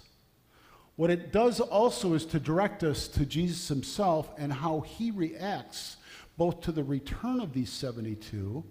What 1.03 1.11
it 1.11 1.33
does 1.33 1.59
also 1.59 2.13
is 2.13 2.25
to 2.27 2.39
direct 2.39 2.81
us 2.81 3.09
to 3.09 3.25
Jesus 3.25 3.67
himself 3.67 4.31
and 4.37 4.53
how 4.53 4.79
he 4.79 5.11
reacts 5.11 5.97
both 6.37 6.61
to 6.61 6.71
the 6.71 6.81
return 6.81 7.41
of 7.41 7.51
these 7.51 7.73
72 7.73 8.63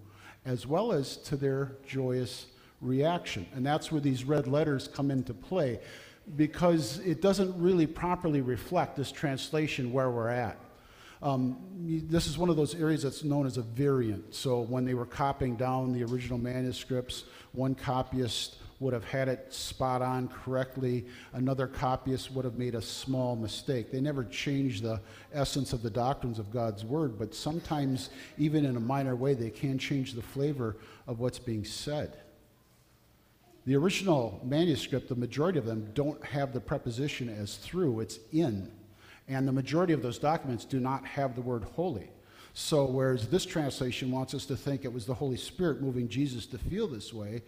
as 0.46 0.66
well 0.66 0.94
as 0.94 1.18
to 1.18 1.36
their 1.36 1.72
joyous 1.86 2.46
reaction. 2.80 3.44
And 3.54 3.66
that's 3.66 3.92
where 3.92 4.00
these 4.00 4.24
red 4.24 4.46
letters 4.46 4.88
come 4.88 5.10
into 5.10 5.34
play 5.34 5.80
because 6.34 7.00
it 7.00 7.20
doesn't 7.20 7.54
really 7.60 7.86
properly 7.86 8.40
reflect 8.40 8.96
this 8.96 9.12
translation 9.12 9.92
where 9.92 10.08
we're 10.08 10.30
at. 10.30 10.58
Um, 11.20 11.58
this 12.08 12.26
is 12.26 12.38
one 12.38 12.48
of 12.48 12.56
those 12.56 12.74
areas 12.74 13.02
that's 13.02 13.24
known 13.24 13.44
as 13.44 13.58
a 13.58 13.62
variant. 13.62 14.34
So 14.34 14.62
when 14.62 14.86
they 14.86 14.94
were 14.94 15.04
copying 15.04 15.56
down 15.56 15.92
the 15.92 16.02
original 16.04 16.38
manuscripts, 16.38 17.24
one 17.52 17.74
copyist 17.74 18.56
would 18.82 18.92
have 18.92 19.04
had 19.04 19.28
it 19.28 19.54
spot 19.54 20.02
on 20.02 20.28
correctly. 20.28 21.06
Another 21.32 21.66
copyist 21.66 22.32
would 22.32 22.44
have 22.44 22.58
made 22.58 22.74
a 22.74 22.82
small 22.82 23.36
mistake. 23.36 23.90
They 23.90 24.00
never 24.00 24.24
change 24.24 24.80
the 24.80 25.00
essence 25.32 25.72
of 25.72 25.82
the 25.82 25.90
doctrines 25.90 26.38
of 26.38 26.50
God's 26.50 26.84
word, 26.84 27.18
but 27.18 27.34
sometimes, 27.34 28.10
even 28.36 28.64
in 28.64 28.76
a 28.76 28.80
minor 28.80 29.14
way, 29.14 29.34
they 29.34 29.50
can 29.50 29.78
change 29.78 30.14
the 30.14 30.22
flavor 30.22 30.76
of 31.06 31.20
what's 31.20 31.38
being 31.38 31.64
said. 31.64 32.18
The 33.64 33.76
original 33.76 34.40
manuscript, 34.44 35.08
the 35.08 35.14
majority 35.14 35.60
of 35.60 35.64
them 35.64 35.88
don't 35.94 36.22
have 36.24 36.52
the 36.52 36.60
preposition 36.60 37.28
as 37.28 37.56
through, 37.56 38.00
it's 38.00 38.18
in. 38.32 38.70
And 39.28 39.46
the 39.46 39.52
majority 39.52 39.92
of 39.92 40.02
those 40.02 40.18
documents 40.18 40.64
do 40.64 40.80
not 40.80 41.06
have 41.06 41.36
the 41.36 41.40
word 41.40 41.62
holy. 41.62 42.10
So, 42.54 42.84
whereas 42.84 43.28
this 43.28 43.46
translation 43.46 44.10
wants 44.10 44.34
us 44.34 44.44
to 44.46 44.56
think 44.56 44.84
it 44.84 44.92
was 44.92 45.06
the 45.06 45.14
Holy 45.14 45.38
Spirit 45.38 45.80
moving 45.80 46.08
Jesus 46.08 46.44
to 46.46 46.58
feel 46.58 46.86
this 46.86 47.12
way, 47.12 47.42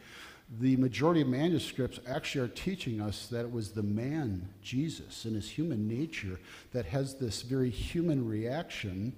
the 0.61 0.77
majority 0.77 1.23
of 1.23 1.29
manuscripts 1.29 1.99
actually 2.07 2.45
are 2.45 2.49
teaching 2.49 3.01
us 3.01 3.27
that 3.29 3.41
it 3.41 3.53
was 3.53 3.71
the 3.71 3.83
man, 3.83 4.49
Jesus, 4.63 5.25
and 5.25 5.35
his 5.35 5.49
human 5.49 5.89
nature 5.89 6.39
that 6.73 6.87
has 6.87 7.15
this 7.15 7.43
very 7.43 7.71
human 7.71 8.29
reaction 8.29 9.15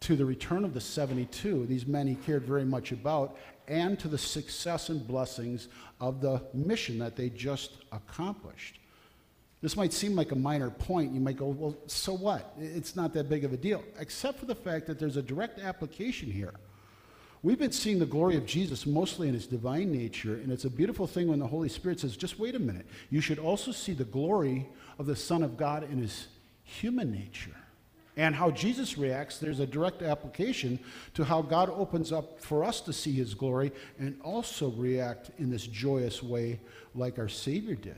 to 0.00 0.16
the 0.16 0.24
return 0.24 0.64
of 0.64 0.74
the 0.74 0.80
72, 0.80 1.64
these 1.66 1.86
men 1.86 2.08
he 2.08 2.16
cared 2.16 2.42
very 2.42 2.64
much 2.64 2.90
about, 2.90 3.36
and 3.68 3.98
to 4.00 4.08
the 4.08 4.18
success 4.18 4.88
and 4.88 5.06
blessings 5.06 5.68
of 6.00 6.20
the 6.20 6.42
mission 6.52 6.98
that 6.98 7.14
they 7.14 7.28
just 7.28 7.76
accomplished. 7.92 8.80
This 9.62 9.76
might 9.76 9.92
seem 9.92 10.16
like 10.16 10.32
a 10.32 10.36
minor 10.36 10.70
point. 10.70 11.12
You 11.12 11.20
might 11.20 11.36
go, 11.36 11.46
well, 11.46 11.76
so 11.86 12.12
what? 12.14 12.52
It's 12.58 12.96
not 12.96 13.14
that 13.14 13.28
big 13.28 13.44
of 13.44 13.52
a 13.52 13.56
deal, 13.56 13.84
except 14.00 14.40
for 14.40 14.46
the 14.46 14.56
fact 14.56 14.88
that 14.88 14.98
there's 14.98 15.16
a 15.16 15.22
direct 15.22 15.60
application 15.60 16.28
here. 16.28 16.54
We've 17.44 17.58
been 17.58 17.72
seeing 17.72 17.98
the 17.98 18.06
glory 18.06 18.36
of 18.36 18.46
Jesus 18.46 18.86
mostly 18.86 19.26
in 19.26 19.34
his 19.34 19.48
divine 19.48 19.90
nature, 19.90 20.34
and 20.34 20.52
it's 20.52 20.64
a 20.64 20.70
beautiful 20.70 21.08
thing 21.08 21.26
when 21.26 21.40
the 21.40 21.46
Holy 21.46 21.68
Spirit 21.68 21.98
says, 21.98 22.16
just 22.16 22.38
wait 22.38 22.54
a 22.54 22.60
minute. 22.60 22.86
You 23.10 23.20
should 23.20 23.40
also 23.40 23.72
see 23.72 23.94
the 23.94 24.04
glory 24.04 24.68
of 24.98 25.06
the 25.06 25.16
Son 25.16 25.42
of 25.42 25.56
God 25.56 25.82
in 25.90 25.98
his 25.98 26.28
human 26.62 27.10
nature. 27.10 27.56
And 28.16 28.34
how 28.34 28.50
Jesus 28.50 28.96
reacts, 28.96 29.38
there's 29.38 29.58
a 29.58 29.66
direct 29.66 30.02
application 30.02 30.78
to 31.14 31.24
how 31.24 31.42
God 31.42 31.68
opens 31.70 32.12
up 32.12 32.38
for 32.38 32.62
us 32.62 32.80
to 32.82 32.92
see 32.92 33.12
his 33.12 33.34
glory 33.34 33.72
and 33.98 34.20
also 34.22 34.70
react 34.70 35.30
in 35.38 35.50
this 35.50 35.66
joyous 35.66 36.22
way 36.22 36.60
like 36.94 37.18
our 37.18 37.28
Savior 37.28 37.74
did. 37.74 37.96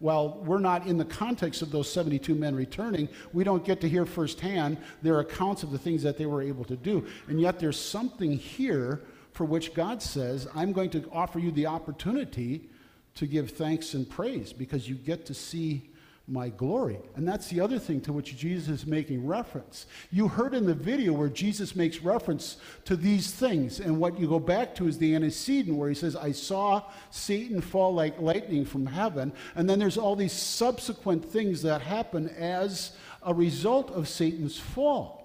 While 0.00 0.40
we're 0.44 0.60
not 0.60 0.86
in 0.86 0.96
the 0.96 1.04
context 1.04 1.60
of 1.60 1.70
those 1.70 1.90
72 1.92 2.34
men 2.34 2.54
returning, 2.54 3.08
we 3.32 3.42
don't 3.42 3.64
get 3.64 3.80
to 3.80 3.88
hear 3.88 4.06
firsthand 4.06 4.78
their 5.02 5.20
accounts 5.20 5.64
of 5.64 5.72
the 5.72 5.78
things 5.78 6.02
that 6.04 6.16
they 6.16 6.26
were 6.26 6.42
able 6.42 6.64
to 6.64 6.76
do. 6.76 7.04
And 7.26 7.40
yet 7.40 7.58
there's 7.58 7.80
something 7.80 8.32
here 8.32 9.02
for 9.32 9.44
which 9.44 9.74
God 9.74 10.02
says, 10.02 10.48
I'm 10.54 10.72
going 10.72 10.90
to 10.90 11.08
offer 11.12 11.38
you 11.38 11.50
the 11.50 11.66
opportunity 11.66 12.68
to 13.16 13.26
give 13.26 13.50
thanks 13.50 13.94
and 13.94 14.08
praise 14.08 14.52
because 14.52 14.88
you 14.88 14.94
get 14.94 15.26
to 15.26 15.34
see 15.34 15.90
my 16.28 16.50
glory. 16.50 16.98
And 17.16 17.26
that's 17.26 17.48
the 17.48 17.60
other 17.60 17.78
thing 17.78 18.00
to 18.02 18.12
which 18.12 18.36
Jesus 18.36 18.82
is 18.82 18.86
making 18.86 19.26
reference. 19.26 19.86
You 20.10 20.28
heard 20.28 20.54
in 20.54 20.66
the 20.66 20.74
video 20.74 21.12
where 21.12 21.28
Jesus 21.28 21.74
makes 21.74 22.02
reference 22.02 22.58
to 22.84 22.96
these 22.96 23.30
things. 23.30 23.80
And 23.80 23.98
what 23.98 24.20
you 24.20 24.28
go 24.28 24.38
back 24.38 24.74
to 24.76 24.86
is 24.86 24.98
the 24.98 25.14
antecedent 25.14 25.76
where 25.76 25.88
he 25.88 25.94
says, 25.94 26.14
I 26.14 26.32
saw 26.32 26.82
Satan 27.10 27.60
fall 27.60 27.94
like 27.94 28.20
lightning 28.20 28.64
from 28.66 28.86
heaven. 28.86 29.32
And 29.54 29.68
then 29.68 29.78
there's 29.78 29.98
all 29.98 30.16
these 30.16 30.32
subsequent 30.32 31.24
things 31.24 31.62
that 31.62 31.80
happen 31.80 32.28
as 32.28 32.92
a 33.22 33.32
result 33.32 33.90
of 33.90 34.08
Satan's 34.08 34.58
fall. 34.58 35.17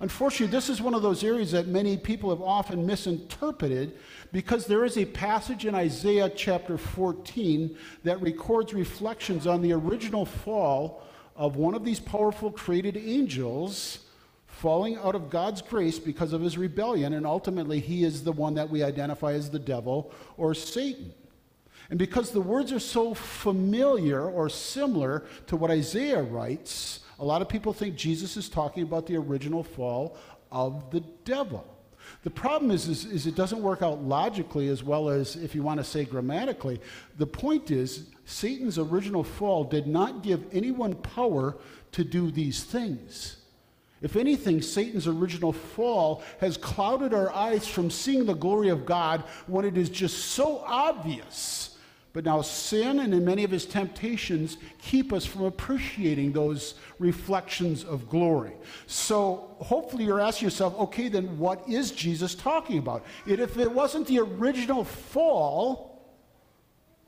Unfortunately, 0.00 0.52
this 0.54 0.68
is 0.68 0.80
one 0.80 0.94
of 0.94 1.02
those 1.02 1.24
areas 1.24 1.50
that 1.50 1.66
many 1.66 1.96
people 1.96 2.30
have 2.30 2.40
often 2.40 2.86
misinterpreted 2.86 3.98
because 4.32 4.66
there 4.66 4.84
is 4.84 4.96
a 4.96 5.04
passage 5.04 5.66
in 5.66 5.74
Isaiah 5.74 6.30
chapter 6.30 6.78
14 6.78 7.76
that 8.04 8.20
records 8.22 8.72
reflections 8.72 9.46
on 9.46 9.60
the 9.60 9.72
original 9.72 10.24
fall 10.24 11.02
of 11.34 11.56
one 11.56 11.74
of 11.74 11.84
these 11.84 11.98
powerful 11.98 12.50
created 12.50 12.96
angels 12.96 14.00
falling 14.46 14.96
out 14.96 15.14
of 15.14 15.30
God's 15.30 15.62
grace 15.62 15.98
because 15.98 16.32
of 16.32 16.42
his 16.42 16.58
rebellion, 16.58 17.12
and 17.12 17.24
ultimately 17.24 17.78
he 17.78 18.04
is 18.04 18.24
the 18.24 18.32
one 18.32 18.54
that 18.54 18.70
we 18.70 18.82
identify 18.82 19.32
as 19.32 19.50
the 19.50 19.58
devil 19.58 20.12
or 20.36 20.54
Satan. 20.54 21.12
And 21.90 21.98
because 21.98 22.30
the 22.30 22.40
words 22.40 22.72
are 22.72 22.80
so 22.80 23.14
familiar 23.14 24.28
or 24.28 24.48
similar 24.48 25.24
to 25.46 25.56
what 25.56 25.70
Isaiah 25.70 26.22
writes, 26.22 27.00
a 27.18 27.24
lot 27.24 27.42
of 27.42 27.48
people 27.48 27.72
think 27.72 27.96
Jesus 27.96 28.36
is 28.36 28.48
talking 28.48 28.82
about 28.82 29.06
the 29.06 29.16
original 29.16 29.62
fall 29.62 30.16
of 30.50 30.90
the 30.90 31.00
devil. 31.24 31.66
The 32.22 32.30
problem 32.30 32.70
is, 32.70 32.88
is, 32.88 33.04
is, 33.04 33.26
it 33.26 33.34
doesn't 33.34 33.62
work 33.62 33.82
out 33.82 34.02
logically 34.02 34.68
as 34.68 34.82
well 34.82 35.08
as 35.08 35.36
if 35.36 35.54
you 35.54 35.62
want 35.62 35.78
to 35.78 35.84
say 35.84 36.04
grammatically. 36.04 36.80
The 37.18 37.26
point 37.26 37.70
is, 37.70 38.06
Satan's 38.24 38.78
original 38.78 39.24
fall 39.24 39.64
did 39.64 39.86
not 39.86 40.22
give 40.22 40.44
anyone 40.52 40.94
power 40.94 41.56
to 41.92 42.04
do 42.04 42.30
these 42.30 42.64
things. 42.64 43.36
If 44.00 44.16
anything, 44.16 44.62
Satan's 44.62 45.08
original 45.08 45.52
fall 45.52 46.22
has 46.40 46.56
clouded 46.56 47.12
our 47.12 47.32
eyes 47.32 47.66
from 47.66 47.90
seeing 47.90 48.26
the 48.26 48.34
glory 48.34 48.68
of 48.68 48.86
God 48.86 49.24
when 49.46 49.64
it 49.64 49.76
is 49.76 49.90
just 49.90 50.26
so 50.26 50.62
obvious. 50.66 51.76
But 52.12 52.24
now, 52.24 52.40
sin 52.40 53.00
and 53.00 53.12
in 53.12 53.24
many 53.24 53.44
of 53.44 53.50
his 53.50 53.66
temptations 53.66 54.56
keep 54.80 55.12
us 55.12 55.26
from 55.26 55.44
appreciating 55.44 56.32
those 56.32 56.74
reflections 56.98 57.84
of 57.84 58.08
glory. 58.08 58.54
So, 58.86 59.56
hopefully, 59.60 60.04
you're 60.04 60.20
asking 60.20 60.46
yourself, 60.46 60.78
okay, 60.78 61.08
then 61.08 61.38
what 61.38 61.68
is 61.68 61.90
Jesus 61.90 62.34
talking 62.34 62.78
about? 62.78 63.04
If 63.26 63.58
it 63.58 63.70
wasn't 63.70 64.06
the 64.06 64.20
original 64.20 64.84
fall, 64.84 65.88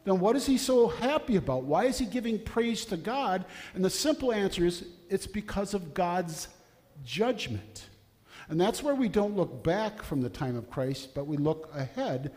then 0.04 0.20
what 0.20 0.36
is 0.36 0.46
he 0.46 0.58
so 0.58 0.88
happy 0.88 1.36
about? 1.36 1.64
Why 1.64 1.84
is 1.84 1.98
he 1.98 2.06
giving 2.06 2.38
praise 2.38 2.84
to 2.86 2.96
God? 2.96 3.44
And 3.74 3.84
the 3.84 3.90
simple 3.90 4.32
answer 4.32 4.64
is 4.64 4.84
it's 5.08 5.26
because 5.26 5.74
of 5.74 5.94
God's 5.94 6.48
judgment. 7.04 7.88
And 8.48 8.60
that's 8.60 8.82
where 8.82 8.94
we 8.94 9.08
don't 9.08 9.36
look 9.36 9.62
back 9.62 10.02
from 10.02 10.20
the 10.20 10.28
time 10.28 10.56
of 10.56 10.70
Christ, 10.70 11.14
but 11.14 11.26
we 11.26 11.36
look 11.36 11.70
ahead. 11.74 12.32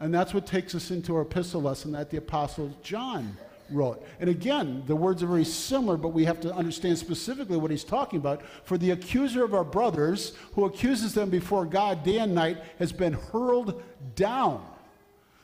And 0.00 0.12
that's 0.12 0.34
what 0.34 0.46
takes 0.46 0.74
us 0.74 0.90
into 0.90 1.14
our 1.16 1.22
epistle 1.22 1.62
lesson 1.62 1.92
that 1.92 2.10
the 2.10 2.16
Apostle 2.18 2.76
John 2.82 3.36
wrote. 3.70 4.04
And 4.20 4.28
again, 4.28 4.82
the 4.86 4.96
words 4.96 5.22
are 5.22 5.26
very 5.26 5.44
similar, 5.44 5.96
but 5.96 6.08
we 6.08 6.24
have 6.24 6.40
to 6.40 6.54
understand 6.54 6.98
specifically 6.98 7.56
what 7.56 7.70
he's 7.70 7.84
talking 7.84 8.18
about. 8.18 8.42
For 8.64 8.76
the 8.76 8.90
accuser 8.90 9.44
of 9.44 9.54
our 9.54 9.64
brothers, 9.64 10.34
who 10.54 10.64
accuses 10.64 11.14
them 11.14 11.30
before 11.30 11.64
God 11.64 12.04
day 12.04 12.18
and 12.18 12.34
night, 12.34 12.58
has 12.78 12.92
been 12.92 13.14
hurled 13.14 13.82
down. 14.16 14.64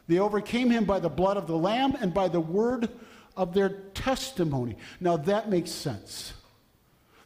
They 0.09 0.19
overcame 0.19 0.71
him 0.71 0.85
by 0.85 0.99
the 0.99 1.09
blood 1.09 1.37
of 1.37 1.47
the 1.47 1.57
Lamb 1.57 1.97
and 2.00 2.12
by 2.12 2.28
the 2.28 2.40
word 2.40 2.88
of 3.37 3.54
their 3.54 3.69
testimony. 3.95 4.76
Now 5.00 5.16
that 5.16 5.49
makes 5.49 5.71
sense. 5.71 6.33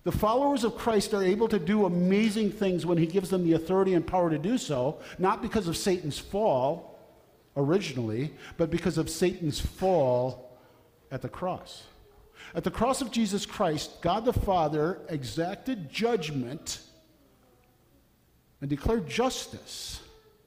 The 0.04 0.12
followers 0.12 0.64
of 0.64 0.76
Christ 0.76 1.14
are 1.14 1.22
able 1.22 1.48
to 1.48 1.58
do 1.58 1.86
amazing 1.86 2.52
things 2.52 2.84
when 2.84 2.98
he 2.98 3.06
gives 3.06 3.30
them 3.30 3.42
the 3.42 3.54
authority 3.54 3.94
and 3.94 4.06
power 4.06 4.28
to 4.28 4.38
do 4.38 4.58
so, 4.58 4.98
not 5.18 5.40
because 5.40 5.66
of 5.66 5.78
Satan's 5.78 6.18
fall 6.18 6.93
originally, 7.56 8.32
but 8.56 8.70
because 8.70 8.98
of 8.98 9.10
Satan's 9.10 9.60
fall 9.60 10.58
at 11.10 11.22
the 11.22 11.28
cross. 11.28 11.84
At 12.54 12.64
the 12.64 12.70
cross 12.70 13.00
of 13.00 13.10
Jesus 13.10 13.46
Christ, 13.46 14.00
God 14.00 14.24
the 14.24 14.32
Father 14.32 15.00
exacted 15.08 15.90
judgment 15.90 16.80
and 18.60 18.70
declared 18.70 19.08
justice 19.08 20.00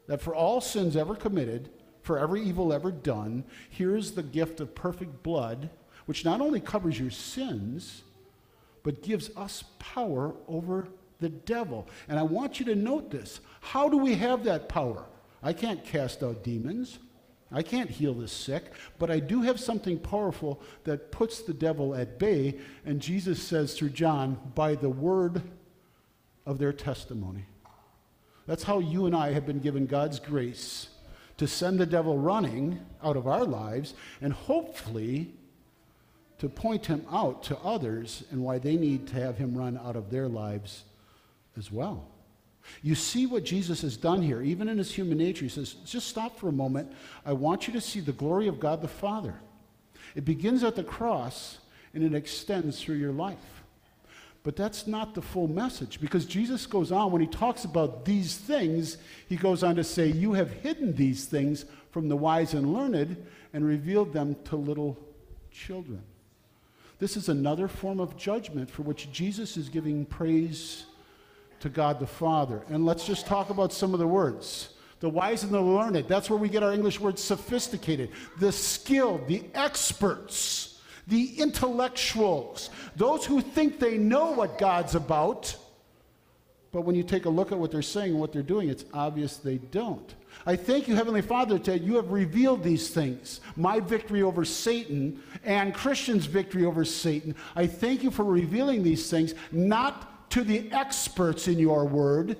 that 0.07 0.21
for 0.21 0.33
all 0.33 0.61
sins 0.61 0.95
ever 0.95 1.15
committed, 1.15 1.69
for 2.01 2.17
every 2.17 2.41
evil 2.41 2.71
ever 2.71 2.91
done, 2.91 3.43
here 3.69 3.95
is 3.95 4.13
the 4.13 4.23
gift 4.23 4.59
of 4.59 4.73
perfect 4.73 5.23
blood, 5.23 5.69
which 6.05 6.23
not 6.23 6.39
only 6.39 6.61
covers 6.61 6.99
your 6.99 7.11
sins, 7.11 8.03
but 8.83 9.03
gives 9.03 9.29
us 9.35 9.65
power 9.79 10.33
over 10.47 10.87
the 11.19 11.29
devil. 11.29 11.87
And 12.07 12.17
I 12.17 12.23
want 12.23 12.59
you 12.59 12.65
to 12.67 12.75
note 12.75 13.11
this. 13.11 13.41
How 13.59 13.89
do 13.89 13.97
we 13.97 14.15
have 14.15 14.45
that 14.45 14.69
power? 14.69 15.03
I 15.41 15.53
can't 15.53 15.83
cast 15.83 16.23
out 16.23 16.43
demons. 16.43 16.99
I 17.51 17.61
can't 17.61 17.89
heal 17.89 18.13
the 18.13 18.27
sick, 18.27 18.73
but 18.99 19.09
I 19.09 19.19
do 19.19 19.41
have 19.41 19.59
something 19.59 19.99
powerful 19.99 20.61
that 20.83 21.11
puts 21.11 21.41
the 21.41 21.53
devil 21.53 21.95
at 21.95 22.19
bay. 22.19 22.57
And 22.85 22.99
Jesus 22.99 23.41
says 23.41 23.73
through 23.73 23.91
John, 23.91 24.37
by 24.53 24.75
the 24.75 24.89
word 24.89 25.41
of 26.45 26.57
their 26.57 26.73
testimony. 26.73 27.45
That's 28.47 28.63
how 28.63 28.79
you 28.79 29.05
and 29.05 29.15
I 29.15 29.33
have 29.33 29.45
been 29.45 29.59
given 29.59 29.85
God's 29.85 30.19
grace 30.19 30.89
to 31.37 31.47
send 31.47 31.79
the 31.79 31.85
devil 31.85 32.17
running 32.17 32.79
out 33.03 33.17
of 33.17 33.27
our 33.27 33.43
lives 33.43 33.93
and 34.21 34.33
hopefully 34.33 35.33
to 36.39 36.49
point 36.49 36.85
him 36.85 37.05
out 37.11 37.43
to 37.43 37.57
others 37.59 38.23
and 38.31 38.41
why 38.41 38.57
they 38.57 38.75
need 38.75 39.07
to 39.07 39.15
have 39.15 39.37
him 39.37 39.57
run 39.57 39.77
out 39.77 39.95
of 39.95 40.09
their 40.09 40.27
lives 40.27 40.83
as 41.57 41.71
well. 41.71 42.07
You 42.81 42.95
see 42.95 43.25
what 43.25 43.43
Jesus 43.43 43.81
has 43.81 43.97
done 43.97 44.21
here, 44.21 44.41
even 44.41 44.67
in 44.67 44.77
his 44.77 44.93
human 44.93 45.17
nature. 45.17 45.45
He 45.45 45.49
says, 45.49 45.73
just 45.85 46.07
stop 46.07 46.37
for 46.37 46.49
a 46.49 46.53
moment. 46.53 46.91
I 47.25 47.33
want 47.33 47.67
you 47.67 47.73
to 47.73 47.81
see 47.81 47.99
the 47.99 48.11
glory 48.11 48.47
of 48.47 48.59
God 48.59 48.81
the 48.81 48.87
Father. 48.87 49.35
It 50.15 50.25
begins 50.25 50.63
at 50.63 50.75
the 50.75 50.83
cross 50.83 51.59
and 51.93 52.03
it 52.03 52.13
extends 52.13 52.81
through 52.81 52.95
your 52.95 53.11
life. 53.11 53.63
But 54.43 54.55
that's 54.55 54.87
not 54.87 55.13
the 55.13 55.21
full 55.21 55.47
message 55.47 55.99
because 55.99 56.25
Jesus 56.25 56.65
goes 56.65 56.91
on, 56.91 57.11
when 57.11 57.21
he 57.21 57.27
talks 57.27 57.65
about 57.65 58.05
these 58.05 58.37
things, 58.37 58.97
he 59.27 59.35
goes 59.35 59.61
on 59.61 59.75
to 59.75 59.83
say, 59.83 60.07
You 60.07 60.33
have 60.33 60.51
hidden 60.51 60.95
these 60.95 61.25
things 61.25 61.65
from 61.91 62.07
the 62.07 62.15
wise 62.15 62.53
and 62.53 62.73
learned 62.73 63.17
and 63.51 63.65
revealed 63.65 64.13
them 64.13 64.37
to 64.45 64.55
little 64.55 64.97
children. 65.51 66.01
This 66.99 67.17
is 67.17 67.29
another 67.29 67.67
form 67.67 67.99
of 67.99 68.15
judgment 68.17 68.69
for 68.69 68.83
which 68.83 69.11
Jesus 69.11 69.57
is 69.57 69.69
giving 69.69 70.05
praise 70.05 70.85
to 71.59 71.69
God 71.69 71.99
the 71.99 72.07
Father. 72.07 72.63
And 72.69 72.85
let's 72.85 73.05
just 73.05 73.25
talk 73.25 73.49
about 73.49 73.73
some 73.73 73.93
of 73.93 73.99
the 73.99 74.07
words. 74.07 74.69
The 74.99 75.09
wise 75.09 75.43
and 75.43 75.53
the 75.53 75.61
learned, 75.61 76.07
that's 76.07 76.29
where 76.29 76.39
we 76.39 76.49
get 76.49 76.63
our 76.63 76.73
English 76.73 76.99
word 76.99 77.19
sophisticated. 77.19 78.09
The 78.39 78.51
skilled, 78.51 79.27
the 79.27 79.43
experts, 79.53 80.79
the 81.05 81.39
intellectuals, 81.39 82.69
those 82.95 83.25
who 83.25 83.41
think 83.41 83.79
they 83.79 83.97
know 83.97 84.31
what 84.31 84.57
God's 84.57 84.95
about. 84.95 85.55
But 86.71 86.81
when 86.81 86.95
you 86.95 87.03
take 87.03 87.25
a 87.25 87.29
look 87.29 87.51
at 87.51 87.59
what 87.59 87.71
they're 87.71 87.81
saying 87.81 88.11
and 88.11 88.19
what 88.19 88.33
they're 88.33 88.41
doing, 88.41 88.69
it's 88.69 88.85
obvious 88.93 89.37
they 89.37 89.57
don't. 89.57 90.15
I 90.45 90.55
thank 90.55 90.87
you, 90.87 90.95
Heavenly 90.95 91.21
Father, 91.21 91.57
that 91.59 91.81
you 91.81 91.95
have 91.95 92.11
revealed 92.11 92.63
these 92.63 92.89
things 92.89 93.41
my 93.55 93.79
victory 93.79 94.21
over 94.21 94.45
Satan 94.45 95.21
and 95.43 95.73
Christians' 95.73 96.25
victory 96.25 96.65
over 96.65 96.85
Satan. 96.85 97.35
I 97.55 97.67
thank 97.67 98.03
you 98.03 98.11
for 98.11 98.23
revealing 98.23 98.83
these 98.83 99.09
things, 99.09 99.33
not 99.51 100.16
to 100.37 100.43
the 100.43 100.71
experts 100.71 101.47
in 101.47 101.57
your 101.57 101.83
word, 101.83 102.37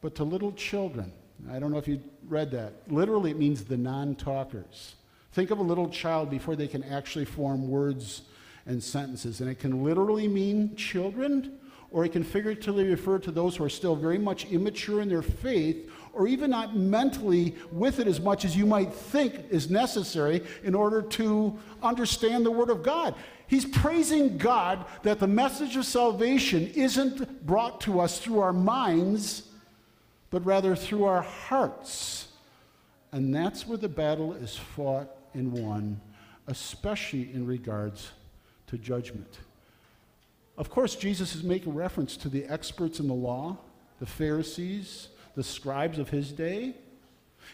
but 0.00 0.14
to 0.14 0.22
little 0.22 0.52
children. 0.52 1.12
I 1.50 1.58
don't 1.58 1.72
know 1.72 1.78
if 1.78 1.88
you 1.88 2.00
read 2.28 2.52
that. 2.52 2.74
Literally, 2.86 3.32
it 3.32 3.36
means 3.36 3.64
the 3.64 3.76
non 3.76 4.14
talkers. 4.14 4.94
Think 5.32 5.50
of 5.50 5.58
a 5.58 5.62
little 5.64 5.88
child 5.88 6.30
before 6.30 6.54
they 6.54 6.68
can 6.68 6.84
actually 6.84 7.24
form 7.24 7.68
words 7.68 8.22
and 8.66 8.80
sentences. 8.80 9.40
And 9.40 9.50
it 9.50 9.58
can 9.58 9.82
literally 9.82 10.28
mean 10.28 10.76
children, 10.76 11.58
or 11.90 12.04
it 12.04 12.12
can 12.12 12.22
figuratively 12.22 12.84
refer 12.88 13.18
to 13.18 13.32
those 13.32 13.56
who 13.56 13.64
are 13.64 13.68
still 13.68 13.96
very 13.96 14.18
much 14.18 14.44
immature 14.44 15.00
in 15.00 15.08
their 15.08 15.22
faith 15.22 15.90
or 16.12 16.28
even 16.28 16.50
not 16.50 16.76
mentally 16.76 17.54
with 17.72 17.98
it 17.98 18.06
as 18.06 18.20
much 18.20 18.44
as 18.44 18.56
you 18.56 18.64
might 18.64 18.92
think 18.94 19.46
is 19.50 19.68
necessary 19.68 20.40
in 20.62 20.74
order 20.74 21.02
to 21.02 21.58
understand 21.82 22.46
the 22.46 22.50
Word 22.50 22.70
of 22.70 22.84
God. 22.84 23.16
He's 23.46 23.64
praising 23.64 24.38
God 24.38 24.84
that 25.02 25.20
the 25.20 25.26
message 25.26 25.76
of 25.76 25.84
salvation 25.84 26.70
isn't 26.74 27.46
brought 27.46 27.80
to 27.82 28.00
us 28.00 28.18
through 28.18 28.40
our 28.40 28.52
minds, 28.52 29.48
but 30.30 30.44
rather 30.44 30.74
through 30.74 31.04
our 31.04 31.22
hearts. 31.22 32.28
And 33.12 33.34
that's 33.34 33.66
where 33.66 33.78
the 33.78 33.88
battle 33.88 34.32
is 34.32 34.56
fought 34.56 35.08
and 35.34 35.52
won, 35.52 36.00
especially 36.46 37.32
in 37.32 37.46
regards 37.46 38.10
to 38.68 38.78
judgment. 38.78 39.38
Of 40.56 40.70
course, 40.70 40.96
Jesus 40.96 41.34
is 41.34 41.42
making 41.42 41.74
reference 41.74 42.16
to 42.18 42.28
the 42.28 42.44
experts 42.46 43.00
in 43.00 43.08
the 43.08 43.14
law, 43.14 43.58
the 44.00 44.06
Pharisees, 44.06 45.08
the 45.34 45.42
scribes 45.42 45.98
of 45.98 46.08
his 46.08 46.32
day. 46.32 46.74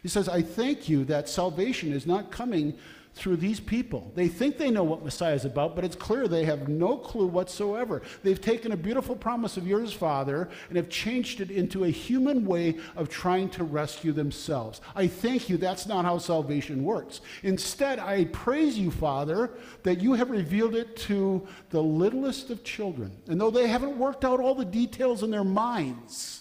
He 0.03 0.09
says, 0.09 0.29
I 0.29 0.43
thank 0.43 0.89
you 0.89 1.05
that 1.07 1.29
salvation 1.29 1.93
is 1.93 2.07
not 2.07 2.31
coming 2.31 2.79
through 3.15 3.37
these 3.37 3.61
people. 3.61 4.11
They 4.15 4.29
think 4.29 4.57
they 4.57 4.71
know 4.71 4.85
what 4.85 5.05
Messiah 5.05 5.35
is 5.35 5.45
about, 5.45 5.75
but 5.75 5.85
it's 5.85 5.97
clear 5.97 6.29
they 6.29 6.45
have 6.45 6.69
no 6.69 6.97
clue 6.97 7.27
whatsoever. 7.27 8.03
They've 8.23 8.41
taken 8.41 8.73
a 8.73 8.77
beautiful 8.77 9.17
promise 9.17 9.57
of 9.57 9.67
yours, 9.67 9.93
Father, 9.93 10.49
and 10.69 10.77
have 10.77 10.89
changed 10.89 11.41
it 11.41 11.51
into 11.51 11.85
a 11.85 11.91
human 11.91 12.47
way 12.47 12.77
of 12.97 13.09
trying 13.09 13.51
to 13.51 13.65
rescue 13.65 14.13
themselves. 14.13 14.81
I 14.95 15.07
thank 15.07 15.49
you 15.49 15.57
that's 15.57 15.87
not 15.87 16.05
how 16.05 16.19
salvation 16.19 16.85
works. 16.85 17.21
Instead, 17.43 17.99
I 17.99 18.27
praise 18.27 18.79
you, 18.79 18.91
Father, 18.91 19.51
that 19.83 20.01
you 20.01 20.15
have 20.15 20.31
revealed 20.31 20.75
it 20.75 20.97
to 20.99 21.47
the 21.71 21.83
littlest 21.83 22.51
of 22.51 22.65
children. 22.65 23.13
And 23.27 23.41
though 23.41 23.51
they 23.51 23.67
haven't 23.67 23.99
worked 23.99 24.25
out 24.25 24.41
all 24.41 24.55
the 24.55 24.65
details 24.65 25.23
in 25.23 25.31
their 25.31 25.45
minds, 25.45 26.41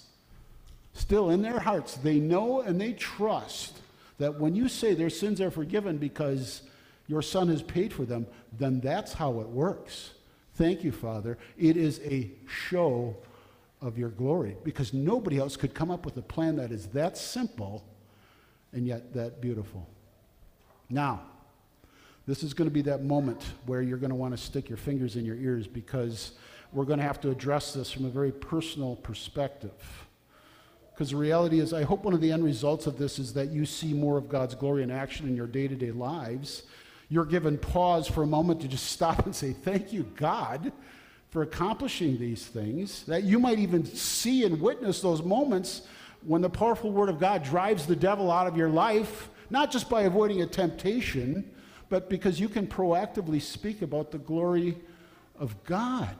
Still, 0.99 1.29
in 1.29 1.41
their 1.41 1.59
hearts, 1.59 1.95
they 1.95 2.19
know 2.19 2.59
and 2.59 2.79
they 2.79 2.91
trust 2.91 3.78
that 4.19 4.39
when 4.39 4.55
you 4.55 4.67
say 4.67 4.93
their 4.93 5.09
sins 5.09 5.41
are 5.41 5.51
forgiven 5.51 5.97
because 5.97 6.61
your 7.07 7.21
son 7.21 7.47
has 7.47 7.63
paid 7.63 7.91
for 7.91 8.05
them, 8.05 8.27
then 8.57 8.79
that's 8.79 9.13
how 9.13 9.39
it 9.39 9.47
works. 9.47 10.11
Thank 10.55 10.83
you, 10.83 10.91
Father. 10.91 11.37
It 11.57 11.75
is 11.75 11.99
a 12.03 12.31
show 12.47 13.17
of 13.81 13.97
your 13.97 14.09
glory 14.09 14.57
because 14.63 14.93
nobody 14.93 15.39
else 15.39 15.55
could 15.55 15.73
come 15.73 15.89
up 15.89 16.05
with 16.05 16.17
a 16.17 16.21
plan 16.21 16.57
that 16.57 16.71
is 16.71 16.87
that 16.87 17.17
simple 17.17 17.83
and 18.73 18.85
yet 18.85 19.13
that 19.13 19.41
beautiful. 19.41 19.87
Now, 20.89 21.21
this 22.27 22.43
is 22.43 22.53
going 22.53 22.69
to 22.69 22.73
be 22.73 22.83
that 22.83 23.03
moment 23.03 23.43
where 23.65 23.81
you're 23.81 23.97
going 23.97 24.11
to 24.11 24.15
want 24.15 24.35
to 24.35 24.37
stick 24.37 24.69
your 24.69 24.77
fingers 24.77 25.15
in 25.15 25.25
your 25.25 25.37
ears 25.37 25.65
because 25.65 26.33
we're 26.71 26.85
going 26.85 26.99
to 26.99 27.05
have 27.05 27.21
to 27.21 27.31
address 27.31 27.73
this 27.73 27.91
from 27.91 28.05
a 28.05 28.09
very 28.09 28.31
personal 28.31 28.97
perspective. 28.97 29.71
Because 30.99 31.11
the 31.11 31.15
reality 31.15 31.61
is, 31.61 31.71
I 31.71 31.83
hope 31.83 32.03
one 32.03 32.13
of 32.13 32.19
the 32.19 32.29
end 32.29 32.43
results 32.43 32.85
of 32.85 32.97
this 32.97 33.19
is 33.19 33.31
that 33.31 33.51
you 33.51 33.65
see 33.65 33.93
more 33.93 34.17
of 34.17 34.27
God's 34.27 34.53
glory 34.53 34.83
in 34.83 34.91
action 34.91 35.29
in 35.29 35.33
your 35.33 35.47
day 35.47 35.65
to 35.65 35.73
day 35.73 35.91
lives. 35.91 36.63
You're 37.07 37.23
given 37.23 37.57
pause 37.57 38.05
for 38.05 38.23
a 38.23 38.27
moment 38.27 38.59
to 38.63 38.67
just 38.67 38.87
stop 38.87 39.25
and 39.25 39.33
say, 39.33 39.53
Thank 39.53 39.93
you, 39.93 40.03
God, 40.17 40.73
for 41.29 41.41
accomplishing 41.41 42.19
these 42.19 42.45
things. 42.45 43.05
That 43.05 43.23
you 43.23 43.39
might 43.39 43.59
even 43.59 43.85
see 43.85 44.43
and 44.43 44.59
witness 44.59 44.99
those 44.99 45.23
moments 45.23 45.83
when 46.25 46.41
the 46.41 46.49
powerful 46.49 46.91
Word 46.91 47.07
of 47.07 47.17
God 47.17 47.45
drives 47.45 47.85
the 47.85 47.95
devil 47.95 48.29
out 48.29 48.47
of 48.47 48.57
your 48.57 48.67
life, 48.67 49.29
not 49.49 49.71
just 49.71 49.89
by 49.89 50.01
avoiding 50.01 50.41
a 50.41 50.47
temptation, 50.47 51.49
but 51.87 52.09
because 52.09 52.41
you 52.41 52.49
can 52.49 52.67
proactively 52.67 53.41
speak 53.41 53.83
about 53.83 54.11
the 54.11 54.17
glory 54.17 54.77
of 55.39 55.63
God. 55.63 56.17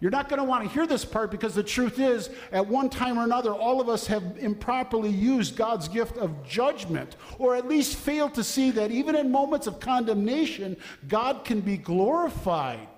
You're 0.00 0.10
not 0.10 0.28
going 0.28 0.38
to 0.38 0.44
want 0.44 0.64
to 0.64 0.70
hear 0.70 0.86
this 0.86 1.04
part 1.04 1.30
because 1.30 1.54
the 1.54 1.62
truth 1.62 1.98
is, 1.98 2.28
at 2.52 2.66
one 2.66 2.90
time 2.90 3.18
or 3.18 3.24
another, 3.24 3.52
all 3.52 3.80
of 3.80 3.88
us 3.88 4.06
have 4.06 4.22
improperly 4.38 5.10
used 5.10 5.56
God's 5.56 5.88
gift 5.88 6.16
of 6.18 6.46
judgment, 6.46 7.16
or 7.38 7.56
at 7.56 7.68
least 7.68 7.96
failed 7.96 8.34
to 8.34 8.44
see 8.44 8.70
that 8.72 8.90
even 8.90 9.14
in 9.14 9.30
moments 9.30 9.66
of 9.66 9.80
condemnation, 9.80 10.76
God 11.08 11.44
can 11.44 11.60
be 11.60 11.76
glorified 11.76 12.88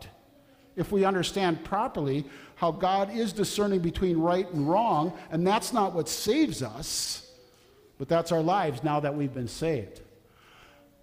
if 0.74 0.90
we 0.90 1.04
understand 1.04 1.64
properly 1.64 2.24
how 2.56 2.72
God 2.72 3.14
is 3.14 3.32
discerning 3.32 3.80
between 3.80 4.18
right 4.18 4.50
and 4.52 4.68
wrong, 4.68 5.12
and 5.30 5.46
that's 5.46 5.72
not 5.72 5.94
what 5.94 6.08
saves 6.08 6.62
us, 6.62 7.30
but 7.98 8.08
that's 8.08 8.32
our 8.32 8.42
lives 8.42 8.82
now 8.82 8.98
that 9.00 9.14
we've 9.14 9.32
been 9.32 9.48
saved. 9.48 10.00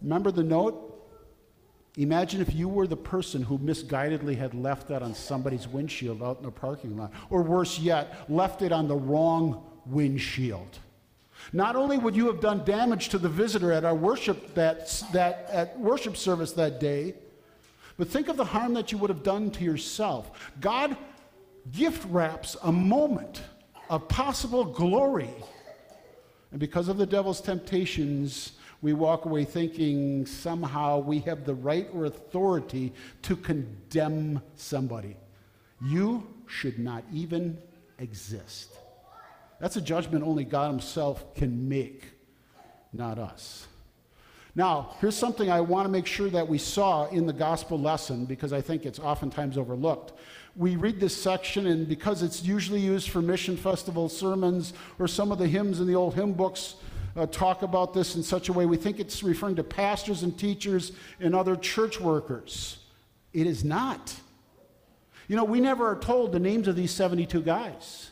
Remember 0.01 0.32
the 0.32 0.43
note? 0.43 0.89
Imagine 1.97 2.41
if 2.41 2.56
you 2.56 2.67
were 2.67 2.88
the 2.88 2.97
person 2.97 3.43
who 3.43 3.60
misguidedly 3.60 4.36
had 4.36 4.56
left 4.56 4.88
that 4.88 5.03
on 5.03 5.13
somebody's 5.13 5.67
windshield 5.67 6.23
out 6.23 6.38
in 6.39 6.45
the 6.45 6.51
parking 6.51 6.97
lot, 6.97 7.13
or 7.29 7.43
worse 7.43 7.77
yet, 7.77 8.29
left 8.29 8.63
it 8.63 8.71
on 8.71 8.88
the 8.88 8.95
wrong 8.95 9.63
windshield. 9.86 10.79
Not 11.51 11.75
only 11.75 11.97
would 11.97 12.15
you 12.15 12.27
have 12.27 12.39
done 12.39 12.63
damage 12.63 13.10
to 13.10 13.17
the 13.17 13.29
visitor 13.29 13.71
at 13.71 13.84
our 13.84 13.93
worship 13.93 14.56
that, 14.56 15.03
that 15.12 15.47
at 15.51 15.79
worship 15.79 16.17
service 16.17 16.53
that 16.53 16.79
day, 16.79 17.13
but 17.97 18.08
think 18.08 18.27
of 18.27 18.38
the 18.38 18.45
harm 18.45 18.73
that 18.73 18.91
you 18.91 18.97
would 18.97 19.10
have 19.10 19.23
done 19.23 19.51
to 19.51 19.63
yourself. 19.63 20.51
God 20.60 20.97
gift 21.71 22.06
wraps 22.10 22.58
a 22.63 22.71
moment 22.71 23.43
of 23.89 24.08
possible 24.08 24.63
glory. 24.65 25.29
And 26.51 26.60
because 26.60 26.88
of 26.88 26.97
the 26.97 27.06
devil's 27.06 27.41
temptations, 27.41 28.53
we 28.84 28.91
walk 28.91 29.24
away 29.24 29.46
thinking 29.46 30.26
somehow 30.26 31.00
we 31.00 31.19
have 31.19 31.46
the 31.46 31.56
right 31.56 31.88
or 31.93 32.04
authority 32.04 32.93
to 33.22 33.38
condemn 33.38 34.41
somebody. 34.56 35.15
You 35.82 36.28
should 36.48 36.78
not 36.78 37.06
even 37.12 37.58
exist. 37.98 38.74
That's 39.62 39.78
a 39.78 39.82
judgment 39.82 40.26
only 40.26 40.43
God 40.43 40.69
Himself 40.69 41.34
can 41.34 41.69
make, 41.69 42.04
not 42.91 43.17
us. 43.19 43.67
Now, 44.54 44.96
here's 45.00 45.15
something 45.15 45.50
I 45.50 45.62
want 45.62 45.86
to 45.86 45.89
make 45.89 46.06
sure 46.06 46.30
that 46.30 46.46
we 46.46 46.58
saw 46.58 47.08
in 47.08 47.26
the 47.26 47.34
gospel 47.34 47.80
lesson 47.80 48.26
because 48.26 48.52
I 48.52 48.60
think 48.60 48.86
it's 48.86 49.00
oftentimes 49.00 49.58
overlooked. 49.58 50.12
We 50.58 50.76
read 50.76 51.00
this 51.00 51.15
section, 51.15 51.67
and 51.67 51.88
because 51.88 52.22
it's 52.22 52.43
usually 52.43 52.82
used 52.82 53.10
for 53.10 53.22
mission 53.22 53.56
festival 53.56 54.10
sermons 54.10 54.74
or 55.00 55.08
some 55.08 55.32
of 55.32 55.39
the 55.39 55.48
hymns 55.48 55.80
in 55.80 55.88
the 55.88 55.96
old 55.96 56.15
hymn 56.15 56.34
books, 56.34 56.76
uh, 57.15 57.26
talk 57.28 57.62
about 57.62 57.93
this 57.93 58.15
in 58.15 58.23
such 58.23 58.49
a 58.49 58.54
way. 58.54 58.65
We 58.65 58.78
think 58.78 58.99
it's 58.99 59.23
referring 59.23 59.56
to 59.58 59.63
pastors 59.63 60.23
and 60.23 60.38
teachers 60.38 60.93
and 61.19 61.36
other 61.36 61.56
church 61.56 61.99
workers. 61.99 62.80
It 63.34 63.47
is 63.47 63.63
not. 63.63 64.15
You 65.28 65.36
know, 65.36 65.43
we 65.43 65.60
never 65.62 65.88
are 65.88 65.99
told 65.99 66.32
the 66.32 66.39
names 66.39 66.67
of 66.67 66.76
these 66.76 66.91
72 66.91 67.41
guys. 67.41 68.12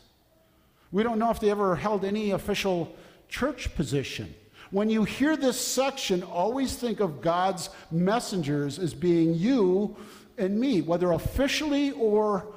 We 0.90 1.02
don't 1.02 1.18
know 1.18 1.30
if 1.30 1.40
they 1.40 1.50
ever 1.50 1.74
held 1.76 2.04
any 2.04 2.30
official 2.30 2.94
church 3.28 3.74
position. 3.74 4.34
When 4.70 4.88
you 4.88 5.04
hear 5.04 5.36
this 5.36 5.60
section, 5.60 6.22
always 6.22 6.76
think 6.76 7.00
of 7.00 7.20
God's 7.20 7.68
messengers 7.90 8.78
as 8.78 8.94
being 8.94 9.34
you 9.34 9.96
and 10.38 10.58
me, 10.58 10.80
whether 10.80 11.12
officially 11.12 11.92
or 11.92 12.54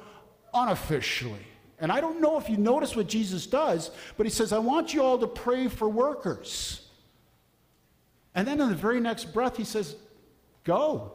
unofficially. 0.54 1.46
And 1.78 1.92
I 1.92 2.00
don't 2.00 2.20
know 2.20 2.38
if 2.38 2.48
you 2.48 2.56
notice 2.56 2.96
what 2.96 3.06
Jesus 3.06 3.46
does, 3.46 3.90
but 4.16 4.24
he 4.24 4.30
says, 4.30 4.52
I 4.52 4.58
want 4.58 4.94
you 4.94 5.02
all 5.02 5.18
to 5.18 5.26
pray 5.26 5.68
for 5.68 5.88
workers. 5.88 6.88
And 8.34 8.46
then 8.46 8.60
in 8.60 8.68
the 8.68 8.74
very 8.74 9.00
next 9.00 9.32
breath, 9.32 9.56
he 9.56 9.64
says, 9.64 9.96
Go. 10.64 11.12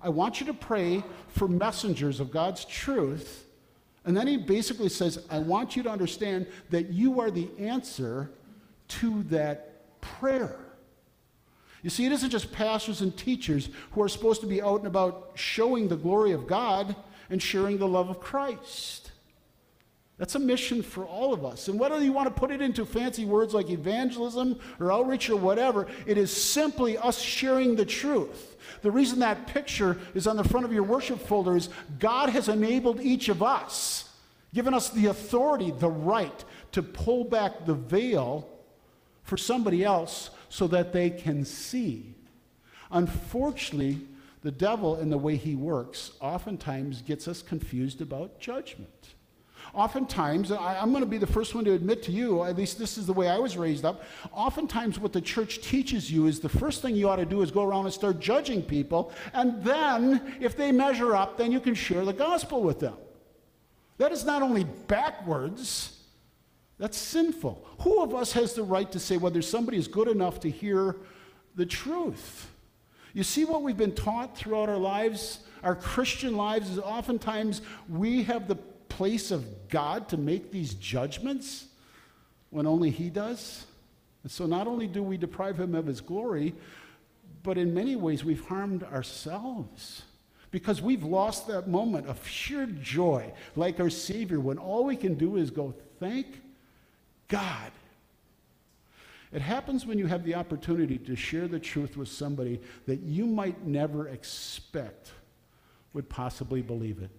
I 0.00 0.08
want 0.08 0.40
you 0.40 0.46
to 0.46 0.54
pray 0.54 1.04
for 1.28 1.46
messengers 1.46 2.18
of 2.18 2.32
God's 2.32 2.64
truth. 2.64 3.46
And 4.04 4.16
then 4.16 4.26
he 4.26 4.36
basically 4.36 4.88
says, 4.88 5.24
I 5.30 5.38
want 5.38 5.76
you 5.76 5.84
to 5.84 5.90
understand 5.90 6.48
that 6.70 6.90
you 6.90 7.20
are 7.20 7.30
the 7.30 7.48
answer 7.58 8.30
to 8.88 9.22
that 9.24 10.00
prayer. 10.00 10.56
You 11.82 11.90
see, 11.90 12.04
it 12.06 12.12
isn't 12.12 12.30
just 12.30 12.52
pastors 12.52 13.00
and 13.00 13.16
teachers 13.16 13.68
who 13.92 14.02
are 14.02 14.08
supposed 14.08 14.40
to 14.40 14.46
be 14.46 14.60
out 14.60 14.78
and 14.78 14.86
about 14.86 15.32
showing 15.34 15.88
the 15.88 15.96
glory 15.96 16.32
of 16.32 16.46
God 16.46 16.96
and 17.32 17.42
sharing 17.42 17.78
the 17.78 17.88
love 17.88 18.10
of 18.10 18.20
Christ. 18.20 19.10
That's 20.18 20.34
a 20.34 20.38
mission 20.38 20.82
for 20.82 21.04
all 21.04 21.32
of 21.32 21.44
us. 21.44 21.66
And 21.66 21.80
whether 21.80 21.98
you 21.98 22.12
want 22.12 22.28
to 22.28 22.40
put 22.40 22.50
it 22.50 22.60
into 22.60 22.84
fancy 22.84 23.24
words 23.24 23.54
like 23.54 23.70
evangelism 23.70 24.60
or 24.78 24.92
outreach 24.92 25.30
or 25.30 25.36
whatever, 25.36 25.88
it 26.06 26.18
is 26.18 26.30
simply 26.30 26.98
us 26.98 27.20
sharing 27.20 27.74
the 27.74 27.86
truth. 27.86 28.56
The 28.82 28.90
reason 28.90 29.20
that 29.20 29.46
picture 29.46 29.98
is 30.14 30.26
on 30.26 30.36
the 30.36 30.44
front 30.44 30.66
of 30.66 30.72
your 30.72 30.82
worship 30.82 31.18
folder 31.18 31.56
is 31.56 31.70
God 31.98 32.28
has 32.28 32.48
enabled 32.48 33.00
each 33.00 33.30
of 33.30 33.42
us, 33.42 34.10
given 34.52 34.74
us 34.74 34.90
the 34.90 35.06
authority, 35.06 35.70
the 35.70 35.88
right 35.88 36.44
to 36.72 36.82
pull 36.82 37.24
back 37.24 37.64
the 37.64 37.74
veil 37.74 38.48
for 39.22 39.38
somebody 39.38 39.82
else 39.82 40.30
so 40.50 40.66
that 40.66 40.92
they 40.92 41.08
can 41.08 41.46
see. 41.46 42.14
Unfortunately, 42.90 43.98
the 44.42 44.50
devil, 44.50 44.98
in 44.98 45.08
the 45.08 45.18
way 45.18 45.36
he 45.36 45.54
works, 45.54 46.12
oftentimes 46.20 47.02
gets 47.02 47.28
us 47.28 47.42
confused 47.42 48.00
about 48.00 48.40
judgment. 48.40 49.14
Oftentimes, 49.74 50.52
I, 50.52 50.82
am 50.82 50.90
going 50.90 51.04
to 51.04 51.08
be 51.08 51.16
the 51.16 51.26
first 51.26 51.54
one 51.54 51.64
to 51.64 51.72
admit 51.72 52.02
to 52.04 52.12
you, 52.12 52.42
at 52.42 52.56
least 52.56 52.78
this 52.78 52.98
is 52.98 53.06
the 53.06 53.12
way 53.12 53.28
I 53.28 53.38
was 53.38 53.56
raised 53.56 53.84
up. 53.84 54.02
Oftentimes, 54.32 54.98
what 54.98 55.12
the 55.12 55.20
church 55.20 55.62
teaches 55.62 56.10
you 56.10 56.26
is 56.26 56.40
the 56.40 56.48
first 56.48 56.82
thing 56.82 56.94
you 56.94 57.08
ought 57.08 57.16
to 57.16 57.24
do 57.24 57.40
is 57.40 57.50
go 57.50 57.62
around 57.62 57.84
and 57.84 57.94
start 57.94 58.20
judging 58.20 58.62
people, 58.62 59.12
and 59.32 59.62
then, 59.62 60.36
if 60.40 60.56
they 60.56 60.72
measure 60.72 61.14
up, 61.14 61.38
then 61.38 61.52
you 61.52 61.60
can 61.60 61.74
share 61.74 62.04
the 62.04 62.12
gospel 62.12 62.62
with 62.62 62.80
them. 62.80 62.96
That 63.98 64.12
is 64.12 64.24
not 64.24 64.42
only 64.42 64.64
backwards, 64.64 66.00
that's 66.78 66.98
sinful. 66.98 67.64
Who 67.82 68.02
of 68.02 68.14
us 68.14 68.32
has 68.32 68.54
the 68.54 68.64
right 68.64 68.90
to 68.90 68.98
say 68.98 69.16
whether 69.16 69.40
somebody 69.40 69.78
is 69.78 69.86
good 69.86 70.08
enough 70.08 70.40
to 70.40 70.50
hear 70.50 70.96
the 71.54 71.64
truth? 71.64 72.50
You 73.12 73.22
see 73.22 73.44
what 73.44 73.62
we've 73.62 73.76
been 73.76 73.94
taught 73.94 74.36
throughout 74.36 74.68
our 74.68 74.78
lives, 74.78 75.40
our 75.62 75.76
Christian 75.76 76.36
lives, 76.36 76.70
is 76.70 76.78
oftentimes 76.78 77.62
we 77.88 78.22
have 78.24 78.48
the 78.48 78.56
place 78.56 79.30
of 79.30 79.68
God 79.68 80.08
to 80.10 80.16
make 80.16 80.50
these 80.50 80.74
judgments 80.74 81.66
when 82.50 82.66
only 82.66 82.90
He 82.90 83.10
does? 83.10 83.66
And 84.22 84.30
so 84.30 84.46
not 84.46 84.66
only 84.66 84.86
do 84.86 85.02
we 85.02 85.16
deprive 85.16 85.58
Him 85.58 85.74
of 85.74 85.86
His 85.86 86.00
glory, 86.00 86.54
but 87.42 87.58
in 87.58 87.74
many 87.74 87.96
ways 87.96 88.24
we've 88.24 88.44
harmed 88.46 88.84
ourselves 88.84 90.02
because 90.50 90.82
we've 90.82 91.02
lost 91.02 91.48
that 91.48 91.66
moment 91.66 92.06
of 92.06 92.26
sheer 92.28 92.66
joy, 92.66 93.32
like 93.56 93.80
our 93.80 93.90
Savior, 93.90 94.38
when 94.38 94.58
all 94.58 94.84
we 94.84 94.96
can 94.96 95.14
do 95.14 95.36
is 95.36 95.50
go, 95.50 95.74
Thank 95.98 96.40
God. 97.28 97.72
It 99.32 99.40
happens 99.40 99.86
when 99.86 99.98
you 99.98 100.06
have 100.06 100.24
the 100.24 100.34
opportunity 100.34 100.98
to 100.98 101.16
share 101.16 101.48
the 101.48 101.58
truth 101.58 101.96
with 101.96 102.08
somebody 102.08 102.60
that 102.86 103.00
you 103.00 103.26
might 103.26 103.66
never 103.66 104.08
expect 104.08 105.12
would 105.94 106.08
possibly 106.08 106.60
believe 106.60 107.00
it. 107.00 107.10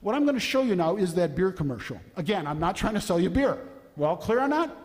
What 0.00 0.14
I'm 0.14 0.24
going 0.24 0.34
to 0.34 0.40
show 0.40 0.62
you 0.62 0.76
now 0.76 0.96
is 0.96 1.14
that 1.14 1.34
beer 1.34 1.52
commercial. 1.52 2.00
Again, 2.16 2.46
I'm 2.46 2.58
not 2.58 2.76
trying 2.76 2.94
to 2.94 3.00
sell 3.00 3.20
you 3.20 3.30
beer. 3.30 3.58
Well, 3.96 4.16
clear 4.16 4.40
on 4.40 4.50
that? 4.50 4.76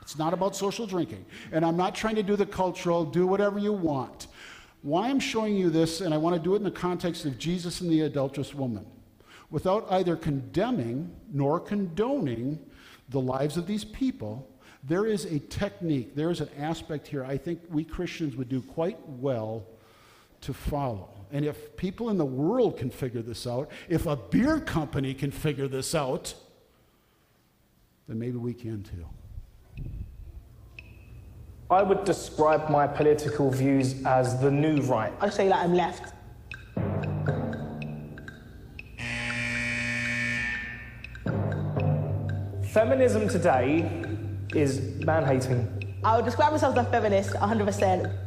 It's 0.00 0.18
not 0.18 0.32
about 0.32 0.56
social 0.56 0.86
drinking. 0.86 1.24
And 1.52 1.64
I'm 1.64 1.76
not 1.76 1.94
trying 1.94 2.14
to 2.16 2.22
do 2.22 2.36
the 2.36 2.46
cultural, 2.46 3.04
do 3.04 3.26
whatever 3.26 3.58
you 3.58 3.72
want. 3.72 4.28
Why 4.82 5.08
I'm 5.08 5.20
showing 5.20 5.56
you 5.56 5.68
this, 5.68 6.00
and 6.00 6.14
I 6.14 6.16
want 6.16 6.36
to 6.36 6.42
do 6.42 6.54
it 6.54 6.58
in 6.58 6.62
the 6.62 6.70
context 6.70 7.24
of 7.24 7.38
Jesus 7.38 7.80
and 7.80 7.90
the 7.90 8.02
adulterous 8.02 8.54
woman, 8.54 8.86
without 9.50 9.86
either 9.90 10.16
condemning 10.16 11.14
nor 11.32 11.60
condoning 11.60 12.58
the 13.08 13.20
lives 13.20 13.56
of 13.56 13.66
these 13.66 13.84
people, 13.84 14.48
there 14.86 15.06
is 15.06 15.24
a 15.24 15.38
technique, 15.40 16.14
there 16.14 16.30
is 16.30 16.40
an 16.40 16.48
aspect 16.58 17.08
here 17.08 17.24
I 17.24 17.36
think 17.36 17.60
we 17.70 17.84
Christians 17.84 18.36
would 18.36 18.48
do 18.48 18.62
quite 18.62 18.98
well 19.08 19.64
to 20.42 20.54
follow. 20.54 21.10
And 21.32 21.44
if 21.44 21.76
people 21.76 22.10
in 22.10 22.18
the 22.18 22.24
world 22.24 22.78
can 22.78 22.90
figure 22.90 23.22
this 23.22 23.46
out, 23.46 23.70
if 23.88 24.06
a 24.06 24.14
beer 24.14 24.60
company 24.60 25.12
can 25.12 25.32
figure 25.32 25.66
this 25.66 25.94
out, 25.94 26.34
then 28.06 28.18
maybe 28.18 28.36
we 28.36 28.54
can 28.54 28.84
too. 28.84 29.06
I 31.68 31.82
would 31.82 32.04
describe 32.04 32.70
my 32.70 32.86
political 32.86 33.50
views 33.50 34.04
as 34.06 34.40
the 34.40 34.52
new 34.52 34.80
right. 34.82 35.12
I 35.20 35.30
say 35.30 35.48
that 35.48 35.64
I'm 35.64 35.74
left. 35.74 36.12
Feminism 42.72 43.28
today 43.28 44.15
is 44.54 44.80
man 45.04 45.24
hating. 45.24 46.00
I 46.04 46.16
would 46.16 46.24
describe 46.24 46.52
myself 46.52 46.76
as 46.76 46.86
a 46.86 46.90
feminist, 46.90 47.30
100%. 47.30 48.26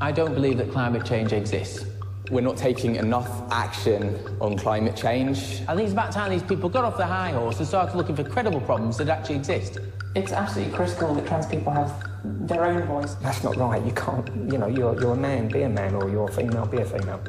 I 0.00 0.12
don't 0.12 0.34
believe 0.34 0.58
that 0.58 0.70
climate 0.70 1.04
change 1.06 1.32
exists. 1.32 1.86
We're 2.30 2.42
not 2.42 2.56
taking 2.56 2.96
enough 2.96 3.30
action 3.50 4.18
on 4.40 4.56
climate 4.56 4.96
change. 4.96 5.62
I 5.68 5.74
think 5.74 5.80
it's 5.80 5.92
about 5.92 6.12
time 6.12 6.30
these 6.30 6.42
people 6.42 6.68
got 6.68 6.84
off 6.84 6.96
the 6.96 7.06
high 7.06 7.30
horse 7.30 7.58
and 7.58 7.66
started 7.66 7.96
looking 7.96 8.16
for 8.16 8.24
credible 8.24 8.60
problems 8.60 8.96
that 8.98 9.08
actually 9.08 9.36
exist. 9.36 9.78
It's 10.14 10.32
absolutely 10.32 10.74
critical 10.74 11.14
that 11.14 11.26
trans 11.26 11.46
people 11.46 11.72
have 11.72 12.13
their 12.24 12.64
own 12.64 12.82
voice. 12.86 13.14
That's 13.16 13.44
not 13.44 13.56
right. 13.56 13.84
You 13.84 13.92
can't, 13.92 14.26
you 14.50 14.58
know, 14.58 14.66
you're, 14.66 14.98
you're 15.00 15.12
a 15.12 15.16
man, 15.16 15.48
be 15.48 15.62
a 15.62 15.68
man, 15.68 15.94
or 15.94 16.08
you're 16.08 16.28
a 16.28 16.32
female, 16.32 16.66
be 16.66 16.78
a 16.78 16.84
female. 16.84 17.22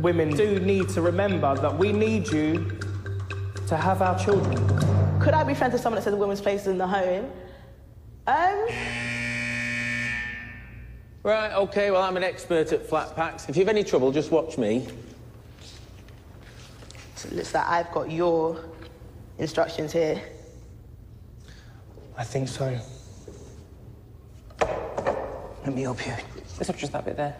Women 0.00 0.30
do 0.36 0.60
need 0.60 0.88
to 0.90 1.00
remember 1.00 1.56
that 1.56 1.78
we 1.78 1.92
need 1.92 2.28
you 2.28 2.78
to 3.66 3.76
have 3.76 4.02
our 4.02 4.18
children. 4.18 4.56
Could 5.18 5.32
I 5.32 5.42
be 5.44 5.54
friends 5.54 5.72
with 5.72 5.80
someone 5.80 5.96
that 5.98 6.04
says 6.04 6.12
a 6.12 6.16
woman's 6.16 6.42
place 6.42 6.62
is 6.62 6.66
in 6.68 6.78
the 6.78 6.86
home? 6.86 7.30
Um, 8.26 8.68
Right, 11.24 11.54
okay, 11.54 11.90
well, 11.90 12.02
I'm 12.02 12.18
an 12.18 12.22
expert 12.22 12.70
at 12.72 12.86
flat 12.86 13.16
packs. 13.16 13.48
If 13.48 13.56
you 13.56 13.62
have 13.62 13.70
any 13.70 13.82
trouble, 13.82 14.12
just 14.12 14.30
watch 14.30 14.58
me. 14.58 14.86
so 17.16 17.28
it 17.28 17.34
looks 17.34 17.54
like 17.54 17.66
I've 17.66 17.90
got 17.92 18.10
your 18.10 18.62
instructions 19.38 19.90
here. 19.90 20.20
I 22.16 22.24
think 22.24 22.48
so. 22.48 22.78
Let 24.60 25.74
me 25.74 25.82
help 25.82 26.06
you. 26.06 26.12
It's 26.60 26.68
not 26.68 26.76
just 26.78 26.92
that 26.92 27.04
bit 27.04 27.16
there. 27.16 27.36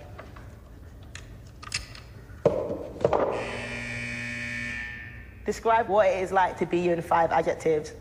Describe 5.45 5.89
what 5.89 6.07
it 6.07 6.23
is 6.23 6.33
like 6.33 6.57
to 6.59 6.67
be 6.67 6.79
you 6.79 6.93
in 6.93 7.03
five 7.03 7.31
adjectives. 7.31 7.93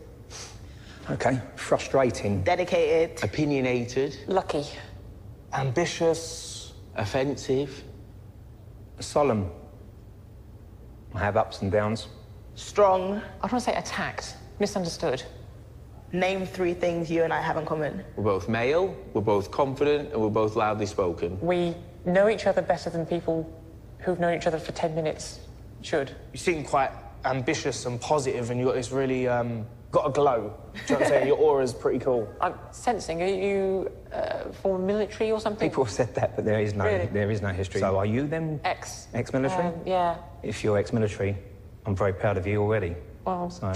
Okay. 1.10 1.38
Frustrating. 1.56 2.42
Dedicated, 2.42 3.22
Opinionated, 3.22 4.16
Lucky. 4.26 4.64
Ambitious. 5.52 6.72
offensive, 6.96 7.84
Solemn. 9.00 9.50
I 11.14 11.18
have 11.18 11.36
ups 11.36 11.60
and 11.62 11.70
downs. 11.70 12.08
strong. 12.54 13.16
I 13.16 13.46
don't 13.48 13.52
want 13.52 13.64
to 13.64 13.70
say 13.70 13.76
attacked. 13.76 14.36
Misunderstood. 14.58 15.22
Name 16.14 16.46
three 16.46 16.74
things 16.74 17.10
you 17.10 17.24
and 17.24 17.32
I 17.32 17.40
have 17.40 17.56
in 17.56 17.66
common. 17.66 18.04
we're 18.14 18.22
both 18.22 18.48
male, 18.48 18.94
we're 19.14 19.20
both 19.20 19.50
confident, 19.50 20.12
and 20.12 20.22
we're 20.22 20.28
both 20.30 20.54
loudly 20.54 20.86
spoken. 20.86 21.40
We 21.40 21.74
know 22.04 22.28
each 22.28 22.46
other 22.46 22.62
better 22.62 22.88
than 22.88 23.04
people 23.04 23.52
who've 23.98 24.20
known 24.20 24.36
each 24.38 24.46
other 24.46 24.60
for 24.60 24.70
10 24.70 24.94
minutes 24.94 25.40
should. 25.82 26.12
You 26.32 26.38
seem 26.38 26.62
quite 26.62 26.92
ambitious 27.24 27.84
and 27.86 28.00
positive, 28.00 28.50
and 28.52 28.60
you've 28.60 28.68
got 28.68 28.76
this 28.76 28.92
really 28.92 29.26
um, 29.26 29.66
got 29.90 30.06
a 30.06 30.10
glow. 30.12 30.54
Do 30.74 30.80
you 30.80 30.82
know 30.90 30.94
what 30.94 31.02
I'm 31.02 31.08
saying? 31.08 31.26
Your 31.26 31.36
aura's 31.38 31.74
pretty 31.74 31.98
cool. 31.98 32.32
I'm 32.40 32.54
sensing, 32.70 33.20
are 33.20 33.26
you 33.26 33.90
uh, 34.12 34.52
former 34.62 34.86
military 34.86 35.32
or 35.32 35.40
something? 35.40 35.68
People 35.68 35.84
have 35.84 35.92
said 35.92 36.14
that, 36.14 36.36
but 36.36 36.44
there 36.44 36.60
is 36.60 36.74
no, 36.74 36.84
Really? 36.84 37.06
there 37.06 37.28
is 37.32 37.42
no 37.42 37.48
history. 37.48 37.80
So 37.80 37.98
are 37.98 38.06
you 38.06 38.28
then 38.28 38.60
Ex. 38.62 39.08
ex-military? 39.14 39.66
Um, 39.66 39.74
yeah. 39.84 40.18
If 40.44 40.62
you're 40.62 40.78
ex-military, 40.78 41.36
I'm 41.86 41.96
very 41.96 42.12
proud 42.12 42.36
of 42.36 42.46
you 42.46 42.62
already. 42.62 42.94
Well, 43.24 43.50
So 43.50 43.72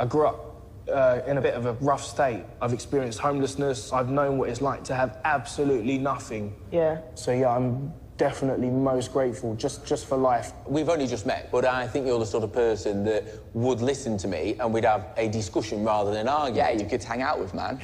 I 0.00 0.06
grew 0.06 0.26
up 0.28 0.51
uh, 0.90 1.20
in 1.26 1.38
a 1.38 1.40
bit 1.40 1.54
of 1.54 1.66
a 1.66 1.72
rough 1.74 2.04
state. 2.04 2.44
I've 2.60 2.72
experienced 2.72 3.18
homelessness. 3.18 3.92
I've 3.92 4.10
known 4.10 4.38
what 4.38 4.48
it's 4.48 4.60
like 4.60 4.84
to 4.84 4.94
have 4.94 5.18
absolutely 5.24 5.98
nothing. 5.98 6.54
Yeah. 6.70 7.00
So 7.14 7.32
yeah, 7.32 7.54
I'm 7.54 7.92
definitely 8.18 8.70
most 8.70 9.12
grateful 9.12 9.54
just 9.56 9.84
just 9.86 10.06
for 10.06 10.16
life. 10.16 10.52
We've 10.66 10.88
only 10.88 11.06
just 11.06 11.26
met, 11.26 11.50
but 11.50 11.64
I 11.64 11.86
think 11.86 12.06
you're 12.06 12.18
the 12.18 12.26
sort 12.26 12.44
of 12.44 12.52
person 12.52 13.04
that 13.04 13.24
would 13.54 13.80
listen 13.80 14.16
to 14.18 14.28
me 14.28 14.56
and 14.60 14.72
we'd 14.72 14.84
have 14.84 15.06
a 15.16 15.28
discussion 15.28 15.84
rather 15.84 16.10
than 16.10 16.20
an 16.22 16.28
argument. 16.28 16.56
Yeah, 16.56 16.82
you 16.82 16.88
could 16.88 17.02
hang 17.02 17.22
out 17.22 17.40
with, 17.40 17.54
man. 17.54 17.80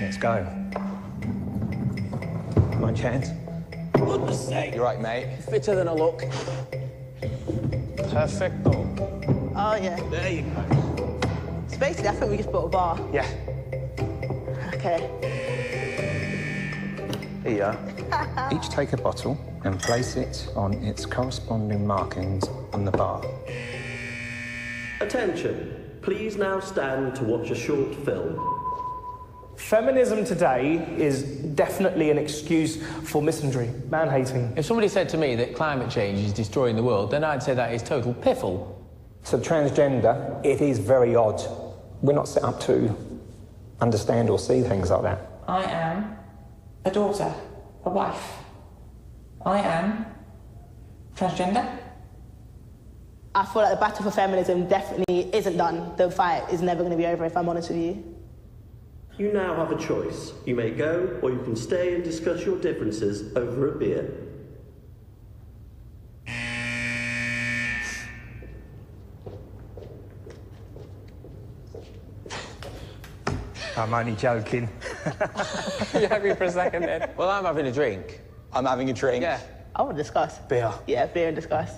let's 0.00 0.16
go. 0.16 0.44
My 2.78 2.92
chance. 2.92 3.28
Goodness 3.92 4.48
sake. 4.48 4.74
You're 4.74 4.82
right, 4.82 5.00
mate. 5.00 5.38
Fitter 5.48 5.76
than 5.76 5.88
I 5.88 5.92
look. 5.92 6.24
Perfecto. 8.10 8.72
Oh, 9.54 9.76
yeah. 9.76 10.00
There 10.10 10.32
you 10.32 10.42
go. 10.42 10.81
So 11.72 11.78
basically, 11.78 12.08
I 12.08 12.12
think 12.12 12.30
we 12.30 12.36
just 12.36 12.52
bought 12.52 12.66
a 12.66 12.68
bar. 12.68 13.00
Yeah. 13.12 13.26
Okay. 14.74 15.08
Here 17.42 17.56
you 17.56 17.62
are. 17.64 18.52
Each 18.52 18.68
take 18.68 18.92
a 18.92 18.98
bottle 18.98 19.38
and 19.64 19.80
place 19.80 20.16
it 20.16 20.48
on 20.54 20.74
its 20.74 21.06
corresponding 21.06 21.86
markings 21.86 22.44
on 22.74 22.84
the 22.84 22.90
bar. 22.90 23.24
Attention, 25.00 25.98
please 26.02 26.36
now 26.36 26.60
stand 26.60 27.14
to 27.16 27.24
watch 27.24 27.50
a 27.50 27.54
short 27.54 27.94
film. 28.04 28.38
Feminism 29.56 30.24
today 30.24 30.76
is 30.98 31.22
definitely 31.54 32.10
an 32.10 32.18
excuse 32.18 32.76
for 33.04 33.22
misandry, 33.22 33.72
man 33.90 34.10
hating. 34.10 34.52
If 34.56 34.66
somebody 34.66 34.88
said 34.88 35.08
to 35.10 35.16
me 35.16 35.36
that 35.36 35.54
climate 35.54 35.90
change 35.90 36.18
is 36.18 36.32
destroying 36.32 36.76
the 36.76 36.82
world, 36.82 37.10
then 37.10 37.24
I'd 37.24 37.42
say 37.42 37.54
that 37.54 37.72
is 37.72 37.82
total 37.82 38.12
piffle. 38.12 38.78
So 39.22 39.38
transgender, 39.38 40.44
it 40.44 40.60
is 40.60 40.78
very 40.78 41.14
odd. 41.14 41.40
We're 42.02 42.14
not 42.14 42.28
set 42.28 42.42
up 42.42 42.60
to 42.62 42.94
understand 43.80 44.28
or 44.28 44.38
see 44.38 44.62
things 44.62 44.90
like 44.90 45.02
that. 45.02 45.20
I 45.46 45.62
am 45.62 46.16
a 46.84 46.90
daughter, 46.90 47.32
a 47.84 47.90
wife. 47.90 48.32
I 49.46 49.58
am 49.60 50.06
transgender. 51.14 51.78
I 53.34 53.46
feel 53.46 53.62
like 53.62 53.74
the 53.74 53.80
battle 53.80 54.04
for 54.04 54.10
feminism 54.10 54.68
definitely 54.68 55.34
isn't 55.34 55.56
done. 55.56 55.94
The 55.96 56.10
fight 56.10 56.52
is 56.52 56.60
never 56.60 56.80
going 56.80 56.90
to 56.90 56.96
be 56.98 57.06
over, 57.06 57.24
if 57.24 57.36
I'm 57.36 57.48
honest 57.48 57.70
with 57.70 57.78
you. 57.78 58.16
You 59.16 59.32
now 59.32 59.54
have 59.56 59.70
a 59.70 59.78
choice. 59.78 60.32
You 60.44 60.54
may 60.54 60.70
go, 60.70 61.18
or 61.22 61.30
you 61.30 61.40
can 61.42 61.54
stay 61.56 61.94
and 61.94 62.02
discuss 62.02 62.44
your 62.44 62.58
differences 62.58 63.34
over 63.36 63.74
a 63.74 63.78
beer. 63.78 64.12
I'm 73.82 73.92
only 73.94 74.14
joking. 74.14 74.68
you 75.94 76.06
had 76.06 76.22
me 76.22 76.34
for 76.34 76.44
a 76.44 76.50
second 76.52 76.82
then. 76.82 77.10
Well, 77.16 77.28
I'm 77.28 77.44
having 77.44 77.66
a 77.66 77.72
drink. 77.72 78.20
I'm 78.52 78.64
having 78.64 78.88
a 78.90 78.92
drink. 78.92 79.22
Yeah. 79.22 79.40
I 79.74 79.82
want 79.82 79.96
to 79.96 80.02
discuss. 80.02 80.38
Beer. 80.38 80.72
Yeah, 80.86 81.06
beer 81.06 81.26
and 81.28 81.34
discuss. 81.34 81.70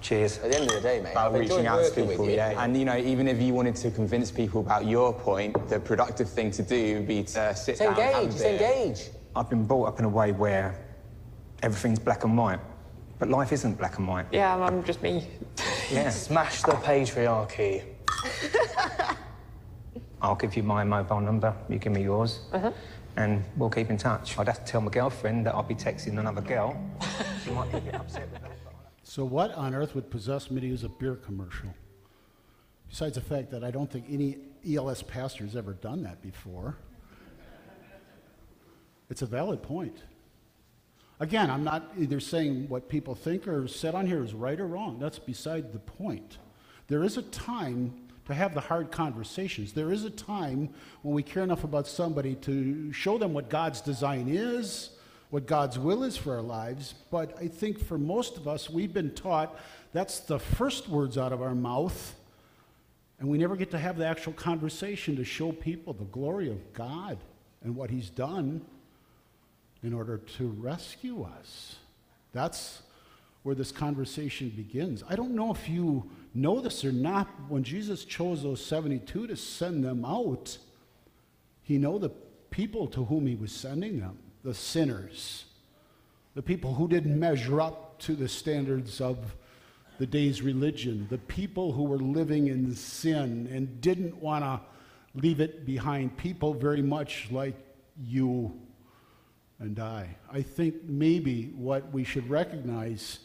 Cheers. 0.00 0.38
At 0.38 0.50
the 0.50 0.56
end 0.58 0.68
of 0.68 0.74
the 0.74 0.80
day, 0.80 1.00
mate, 1.00 1.12
About 1.12 1.32
I've 1.34 1.40
reaching 1.40 1.68
out 1.68 1.84
to 1.84 1.90
people, 2.06 2.26
you. 2.28 2.34
yeah. 2.34 2.60
And 2.64 2.76
you 2.76 2.84
know, 2.84 2.96
even 2.96 3.28
if 3.28 3.40
you 3.40 3.54
wanted 3.54 3.76
to 3.76 3.92
convince 3.92 4.32
people 4.32 4.60
about 4.60 4.86
your 4.86 5.12
point, 5.12 5.68
the 5.68 5.78
productive 5.78 6.28
thing 6.28 6.50
to 6.52 6.62
do 6.64 6.96
would 6.96 7.06
be 7.06 7.22
to 7.22 7.54
sit 7.54 7.72
It's 7.72 7.78
down 7.80 7.90
and 7.90 7.98
have 7.98 8.22
engage, 8.24 8.40
a 8.40 8.42
beer. 8.42 8.70
engage. 8.70 9.08
I've 9.36 9.48
been 9.48 9.66
brought 9.66 9.84
up 9.84 9.98
in 10.00 10.04
a 10.04 10.08
way 10.08 10.32
where 10.32 10.74
everything's 11.62 12.00
black 12.00 12.24
and 12.24 12.36
white, 12.36 12.58
but 13.20 13.28
life 13.28 13.52
isn't 13.52 13.78
black 13.78 13.98
and 13.98 14.08
white. 14.08 14.26
Yeah, 14.32 14.56
I'm 14.56 14.82
just 14.82 15.00
me. 15.00 15.28
Yeah. 15.92 16.10
Smash 16.10 16.62
the 16.62 16.72
patriarchy. 16.72 17.84
I'll 20.22 20.34
give 20.34 20.56
you 20.56 20.62
my 20.62 20.84
mobile 20.84 21.20
number, 21.20 21.54
you 21.68 21.78
give 21.78 21.92
me 21.92 22.02
yours, 22.02 22.40
uh-huh. 22.52 22.72
and 23.16 23.42
we'll 23.56 23.70
keep 23.70 23.90
in 23.90 23.96
touch. 23.96 24.38
I'd 24.38 24.46
have 24.48 24.64
to 24.64 24.70
tell 24.70 24.80
my 24.80 24.90
girlfriend 24.90 25.46
that 25.46 25.54
I'll 25.54 25.62
be 25.62 25.74
texting 25.74 26.18
another 26.18 26.42
girl. 26.42 26.78
she 27.44 27.50
might 27.50 27.70
be 27.72 27.78
a 27.78 27.80
bit 27.80 27.94
upset 27.94 28.30
with 28.30 28.42
that. 28.42 28.52
So, 29.02 29.24
what 29.24 29.52
on 29.54 29.74
earth 29.74 29.94
would 29.94 30.10
possess 30.10 30.50
me 30.50 30.60
to 30.60 30.66
use 30.66 30.84
a 30.84 30.88
beer 30.88 31.16
commercial? 31.16 31.74
Besides 32.88 33.14
the 33.14 33.20
fact 33.20 33.50
that 33.50 33.64
I 33.64 33.70
don't 33.70 33.90
think 33.90 34.04
any 34.10 34.38
ELS 34.68 35.02
pastor 35.02 35.44
has 35.44 35.56
ever 35.56 35.72
done 35.72 36.02
that 36.02 36.20
before. 36.22 36.76
It's 39.08 39.22
a 39.22 39.26
valid 39.26 39.62
point. 39.62 39.96
Again, 41.18 41.50
I'm 41.50 41.64
not 41.64 41.92
either 41.98 42.20
saying 42.20 42.68
what 42.68 42.88
people 42.88 43.14
think 43.14 43.46
or 43.48 43.66
said 43.68 43.94
on 43.94 44.06
here 44.06 44.22
is 44.22 44.32
right 44.32 44.58
or 44.58 44.66
wrong. 44.66 44.98
That's 44.98 45.18
beside 45.18 45.72
the 45.72 45.78
point. 45.78 46.38
There 46.86 47.02
is 47.02 47.16
a 47.16 47.22
time 47.22 47.92
to 48.30 48.36
have 48.36 48.54
the 48.54 48.60
hard 48.60 48.90
conversations. 48.90 49.72
There 49.72 49.92
is 49.92 50.04
a 50.04 50.10
time 50.10 50.70
when 51.02 51.14
we 51.14 51.22
care 51.22 51.42
enough 51.42 51.64
about 51.64 51.86
somebody 51.86 52.34
to 52.36 52.92
show 52.92 53.18
them 53.18 53.32
what 53.32 53.48
God's 53.48 53.80
design 53.80 54.28
is, 54.28 54.90
what 55.30 55.46
God's 55.46 55.78
will 55.78 56.02
is 56.02 56.16
for 56.16 56.34
our 56.34 56.42
lives. 56.42 56.94
But 57.10 57.36
I 57.38 57.48
think 57.48 57.78
for 57.78 57.98
most 57.98 58.36
of 58.36 58.48
us, 58.48 58.68
we've 58.68 58.92
been 58.92 59.12
taught 59.14 59.58
that's 59.92 60.20
the 60.20 60.38
first 60.38 60.88
words 60.88 61.18
out 61.18 61.32
of 61.32 61.42
our 61.42 61.54
mouth, 61.54 62.14
and 63.18 63.28
we 63.28 63.38
never 63.38 63.56
get 63.56 63.70
to 63.72 63.78
have 63.78 63.96
the 63.96 64.06
actual 64.06 64.32
conversation 64.32 65.16
to 65.16 65.24
show 65.24 65.52
people 65.52 65.92
the 65.92 66.04
glory 66.04 66.50
of 66.50 66.72
God 66.72 67.18
and 67.62 67.76
what 67.76 67.90
He's 67.90 68.10
done 68.10 68.62
in 69.82 69.92
order 69.92 70.18
to 70.18 70.48
rescue 70.48 71.22
us. 71.22 71.76
That's 72.32 72.82
where 73.42 73.54
this 73.54 73.72
conversation 73.72 74.50
begins. 74.50 75.02
I 75.08 75.16
don't 75.16 75.34
know 75.34 75.50
if 75.52 75.68
you 75.68 76.10
this 76.34 76.84
or 76.84 76.92
not. 76.92 77.28
When 77.48 77.62
Jesus 77.62 78.04
chose 78.04 78.42
those 78.42 78.64
72 78.64 79.26
to 79.26 79.36
send 79.36 79.84
them 79.84 80.04
out, 80.04 80.58
He 81.62 81.78
know 81.78 81.98
the 81.98 82.10
people 82.50 82.86
to 82.88 83.04
whom 83.04 83.26
he 83.26 83.34
was 83.34 83.52
sending 83.52 84.00
them, 84.00 84.18
the 84.44 84.54
sinners, 84.54 85.46
the 86.34 86.42
people 86.42 86.74
who 86.74 86.88
didn't 86.88 87.18
measure 87.18 87.60
up 87.60 87.98
to 88.00 88.14
the 88.14 88.28
standards 88.28 89.00
of 89.00 89.18
the 89.98 90.06
day's 90.06 90.42
religion, 90.42 91.06
the 91.10 91.18
people 91.18 91.72
who 91.72 91.84
were 91.84 91.98
living 91.98 92.48
in 92.48 92.74
sin 92.74 93.48
and 93.52 93.80
didn't 93.80 94.16
want 94.16 94.44
to 94.44 94.60
leave 95.14 95.40
it 95.40 95.66
behind, 95.66 96.16
people 96.16 96.54
very 96.54 96.82
much 96.82 97.28
like 97.30 97.54
you 98.02 98.52
and 99.58 99.78
I. 99.78 100.16
I 100.32 100.40
think 100.42 100.84
maybe 100.84 101.52
what 101.56 101.92
we 101.92 102.04
should 102.04 102.28
recognize 102.30 103.18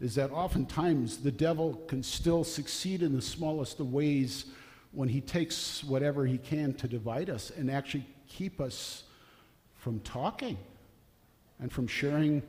is 0.00 0.14
that 0.16 0.30
oftentimes 0.30 1.18
the 1.18 1.32
devil 1.32 1.74
can 1.88 2.02
still 2.02 2.44
succeed 2.44 3.02
in 3.02 3.14
the 3.14 3.22
smallest 3.22 3.80
of 3.80 3.92
ways 3.92 4.46
when 4.92 5.08
he 5.08 5.20
takes 5.20 5.82
whatever 5.84 6.26
he 6.26 6.38
can 6.38 6.74
to 6.74 6.88
divide 6.88 7.30
us 7.30 7.50
and 7.50 7.70
actually 7.70 8.06
keep 8.28 8.60
us 8.60 9.04
from 9.74 10.00
talking 10.00 10.58
and 11.60 11.72
from 11.72 11.86
sharing 11.86 12.42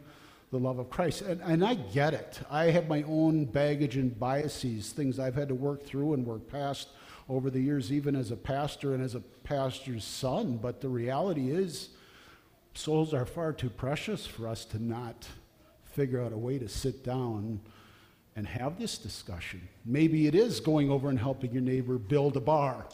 the 0.52 0.58
love 0.58 0.80
of 0.80 0.90
Christ. 0.90 1.22
And, 1.22 1.42
and 1.42 1.64
I 1.64 1.76
get 1.76 2.14
it. 2.14 2.40
I 2.50 2.66
have 2.66 2.88
my 2.88 3.04
own 3.04 3.46
baggage 3.46 3.98
and 3.98 4.18
biases, 4.18 4.92
things 4.92 5.20
I've 5.20 5.36
had 5.36 5.50
to 5.50 5.56
work 5.56 5.84
through 5.84 6.14
and 6.14 6.26
work 6.26 6.50
past 6.50 6.90
over 7.30 7.50
the 7.50 7.60
years, 7.60 7.92
even 7.92 8.16
as 8.16 8.32
a 8.32 8.38
pastor 8.38 8.94
and 8.94 9.04
as 9.04 9.16
a 9.16 9.20
pastor's 9.44 10.06
son. 10.06 10.58
But 10.58 10.80
the 10.80 10.90
reality 10.90 11.52
is, 11.52 11.90
souls 12.74 13.14
are 13.14 13.26
far 13.26 13.52
too 13.52 13.70
precious 13.70 14.26
for 14.26 14.48
us 14.48 14.64
to 14.66 14.82
not 14.82 15.28
figure 15.98 16.22
out 16.22 16.32
a 16.32 16.38
way 16.38 16.60
to 16.60 16.70
sit 16.70 17.04
down 17.04 17.60
and 18.36 18.46
have 18.46 18.78
this 18.78 19.00
discussion. 19.00 19.68
Maybe 19.84 20.28
it 20.28 20.36
is 20.36 20.60
going 20.60 20.92
over 20.92 21.10
and 21.10 21.18
helping 21.18 21.52
your 21.52 21.64
neighbor 21.64 21.98
build 21.98 22.38
a 22.38 22.40
bar. 22.40 22.86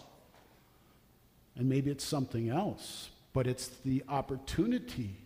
And 1.57 1.67
maybe 1.67 1.91
it's 1.91 2.05
something 2.05 2.49
else, 2.49 3.09
but 3.33 3.45
it's 3.45 3.67
the 3.67 4.03
opportunity 4.07 5.17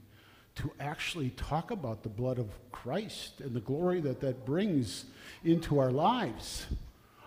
to 0.55 0.71
actually 0.79 1.29
talk 1.37 1.69
about 1.69 2.01
the 2.01 2.09
blood 2.09 2.39
of 2.39 2.49
Christ 2.71 3.41
and 3.41 3.53
the 3.53 3.59
glory 3.59 4.01
that 4.01 4.21
that 4.21 4.43
brings 4.43 5.05
into 5.43 5.77
our 5.77 5.91
lives. 5.91 6.65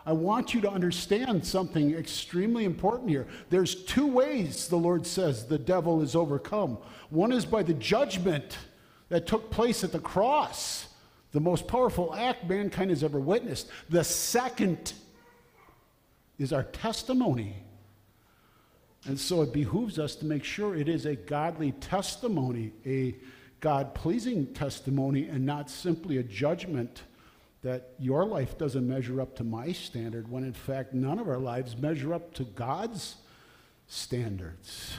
I 0.04 0.14
want 0.14 0.52
you 0.52 0.60
to 0.62 0.70
understand 0.70 1.46
something 1.46 1.94
extremely 1.94 2.64
important 2.64 3.08
here. 3.08 3.28
There's 3.50 3.84
two 3.84 4.08
ways, 4.08 4.66
the 4.66 4.74
Lord 4.74 5.06
says, 5.06 5.46
the 5.46 5.58
devil 5.58 6.02
is 6.02 6.16
overcome. 6.16 6.78
One 7.10 7.30
is 7.30 7.44
by 7.44 7.62
the 7.62 7.74
judgment 7.74 8.58
that 9.10 9.26
took 9.26 9.50
place 9.50 9.84
at 9.84 9.92
the 9.92 10.00
cross, 10.00 10.88
the 11.32 11.40
most 11.40 11.68
powerful 11.68 12.14
act 12.14 12.48
mankind 12.48 12.90
has 12.90 13.04
ever 13.04 13.20
witnessed. 13.20 13.68
The 13.90 14.02
second 14.02 14.94
is 16.38 16.52
our 16.52 16.62
testimony. 16.62 17.56
And 19.06 19.18
so 19.18 19.42
it 19.42 19.52
behooves 19.52 19.98
us 19.98 20.14
to 20.16 20.24
make 20.24 20.44
sure 20.44 20.74
it 20.74 20.88
is 20.88 21.06
a 21.06 21.16
godly 21.16 21.72
testimony, 21.72 22.72
a 22.86 23.14
God 23.60 23.94
pleasing 23.94 24.46
testimony, 24.54 25.28
and 25.28 25.44
not 25.44 25.70
simply 25.70 26.16
a 26.18 26.22
judgment 26.22 27.02
that 27.62 27.90
your 27.98 28.24
life 28.24 28.56
doesn't 28.56 28.88
measure 28.88 29.20
up 29.20 29.36
to 29.36 29.44
my 29.44 29.72
standard, 29.72 30.30
when 30.30 30.44
in 30.44 30.52
fact 30.52 30.94
none 30.94 31.18
of 31.18 31.28
our 31.28 31.38
lives 31.38 31.76
measure 31.76 32.14
up 32.14 32.32
to 32.34 32.44
God's 32.44 33.16
standards. 33.86 34.98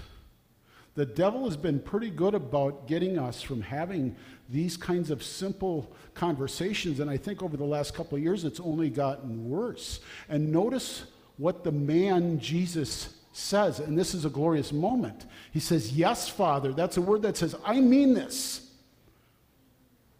The 0.95 1.05
devil 1.05 1.45
has 1.45 1.55
been 1.55 1.79
pretty 1.79 2.09
good 2.09 2.33
about 2.33 2.87
getting 2.87 3.17
us 3.17 3.41
from 3.41 3.61
having 3.61 4.15
these 4.49 4.75
kinds 4.75 5.09
of 5.09 5.23
simple 5.23 5.95
conversations, 6.13 6.99
and 6.99 7.09
I 7.09 7.15
think 7.15 7.41
over 7.41 7.55
the 7.55 7.63
last 7.63 7.93
couple 7.93 8.17
of 8.17 8.23
years 8.23 8.43
it's 8.43 8.59
only 8.59 8.89
gotten 8.89 9.49
worse. 9.49 10.01
And 10.27 10.51
notice 10.51 11.05
what 11.37 11.63
the 11.63 11.71
man 11.71 12.39
Jesus 12.39 13.15
says, 13.31 13.79
and 13.79 13.97
this 13.97 14.13
is 14.13 14.25
a 14.25 14.29
glorious 14.29 14.73
moment. 14.73 15.25
He 15.51 15.61
says, 15.61 15.93
Yes, 15.93 16.27
Father. 16.27 16.73
That's 16.73 16.97
a 16.97 17.01
word 17.01 17.21
that 17.21 17.37
says, 17.37 17.55
I 17.65 17.79
mean 17.79 18.13
this. 18.13 18.67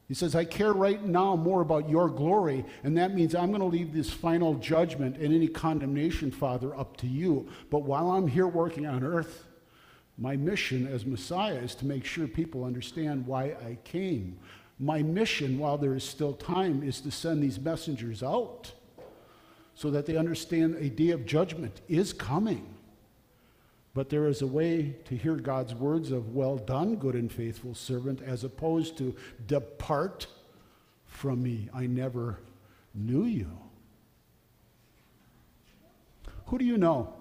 He 0.08 0.14
says, 0.14 0.36
I 0.36 0.44
care 0.44 0.74
right 0.74 1.02
now 1.02 1.38
more 1.38 1.62
about 1.62 1.90
your 1.90 2.10
glory, 2.10 2.66
and 2.84 2.98
that 2.98 3.14
means 3.16 3.34
I'm 3.34 3.50
going 3.50 3.62
to 3.62 3.66
leave 3.66 3.94
this 3.94 4.10
final 4.10 4.56
judgment 4.56 5.16
and 5.18 5.34
any 5.34 5.48
condemnation, 5.48 6.32
Father, 6.32 6.76
up 6.76 6.98
to 6.98 7.08
you. 7.08 7.48
But 7.70 7.84
while 7.84 8.12
I'm 8.12 8.28
here 8.28 8.48
working 8.48 8.86
on 8.86 9.06
earth, 9.06 9.46
my 10.22 10.38
mission 10.38 10.86
as 10.86 11.04
Messiah 11.04 11.56
is 11.56 11.74
to 11.74 11.86
make 11.88 12.06
sure 12.06 12.28
people 12.28 12.64
understand 12.64 13.26
why 13.26 13.56
I 13.66 13.80
came. 13.84 14.38
My 14.78 15.02
mission, 15.02 15.58
while 15.58 15.80
there 15.80 15.96
is 15.96 16.04
still 16.04 16.34
time, 16.34 16.84
is 16.84 17.02
to 17.02 17.10
send 17.10 17.42
these 17.42 17.60
messengers 17.60 18.22
out 18.22 18.72
so 19.74 19.90
that 19.90 20.06
they 20.06 20.18
understand 20.18 20.76
a 20.76 20.90
day 20.90 21.10
of 21.10 21.26
judgment 21.26 21.82
is 21.90 22.14
coming. 22.14 22.72
But 23.96 24.10
there 24.10 24.28
is 24.28 24.44
a 24.44 24.48
way 24.48 24.96
to 25.06 25.18
hear 25.18 25.36
God's 25.36 25.74
words 25.74 26.12
of, 26.12 26.36
well 26.36 26.58
done, 26.58 26.98
good 26.98 27.16
and 27.16 27.32
faithful 27.32 27.74
servant, 27.74 28.22
as 28.22 28.44
opposed 28.44 29.00
to, 29.00 29.16
depart 29.48 30.28
from 31.08 31.42
me. 31.42 31.68
I 31.74 31.88
never 31.88 32.38
knew 32.94 33.26
you. 33.26 33.50
Who 36.46 36.60
do 36.60 36.66
you 36.66 36.78
know? 36.78 37.16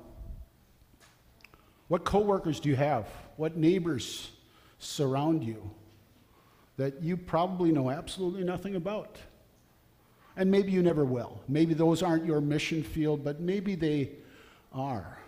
What 1.91 2.05
coworkers 2.05 2.61
do 2.61 2.69
you 2.69 2.77
have? 2.77 3.09
What 3.37 3.57
neighbors 3.57 4.31
surround 4.79 5.43
you 5.43 5.69
that 6.77 7.03
you 7.03 7.17
probably 7.17 7.73
know 7.73 7.91
absolutely 7.91 8.45
nothing 8.45 8.77
about? 8.77 9.19
And 10.37 10.53
maybe 10.53 10.71
you 10.71 10.85
never 10.85 11.05
will. 11.05 11.41
Maybe 11.49 11.75
those 11.75 12.01
aren't 12.01 12.25
your 12.25 12.41
mission 12.41 12.85
field, 12.85 13.25
but 13.25 13.41
maybe 13.41 13.75
they 13.75 14.13
are. 14.73 15.19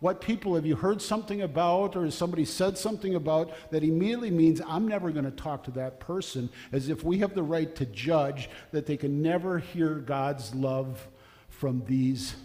What 0.00 0.20
people 0.20 0.56
have 0.56 0.66
you 0.66 0.76
heard 0.76 1.00
something 1.00 1.40
about, 1.40 1.96
or 1.96 2.04
has 2.04 2.14
somebody 2.14 2.44
said 2.44 2.76
something 2.76 3.14
about 3.14 3.50
that 3.70 3.82
immediately 3.82 4.30
means 4.30 4.60
I'm 4.60 4.86
never 4.86 5.10
going 5.10 5.24
to 5.24 5.30
talk 5.30 5.64
to 5.64 5.70
that 5.70 6.00
person, 6.00 6.50
as 6.70 6.90
if 6.90 7.02
we 7.02 7.20
have 7.20 7.34
the 7.34 7.42
right 7.42 7.74
to 7.76 7.86
judge 7.86 8.50
that 8.72 8.84
they 8.84 8.98
can 8.98 9.22
never 9.22 9.58
hear 9.58 9.94
God's 9.94 10.54
love 10.54 11.08
from 11.48 11.82
these 11.86 12.36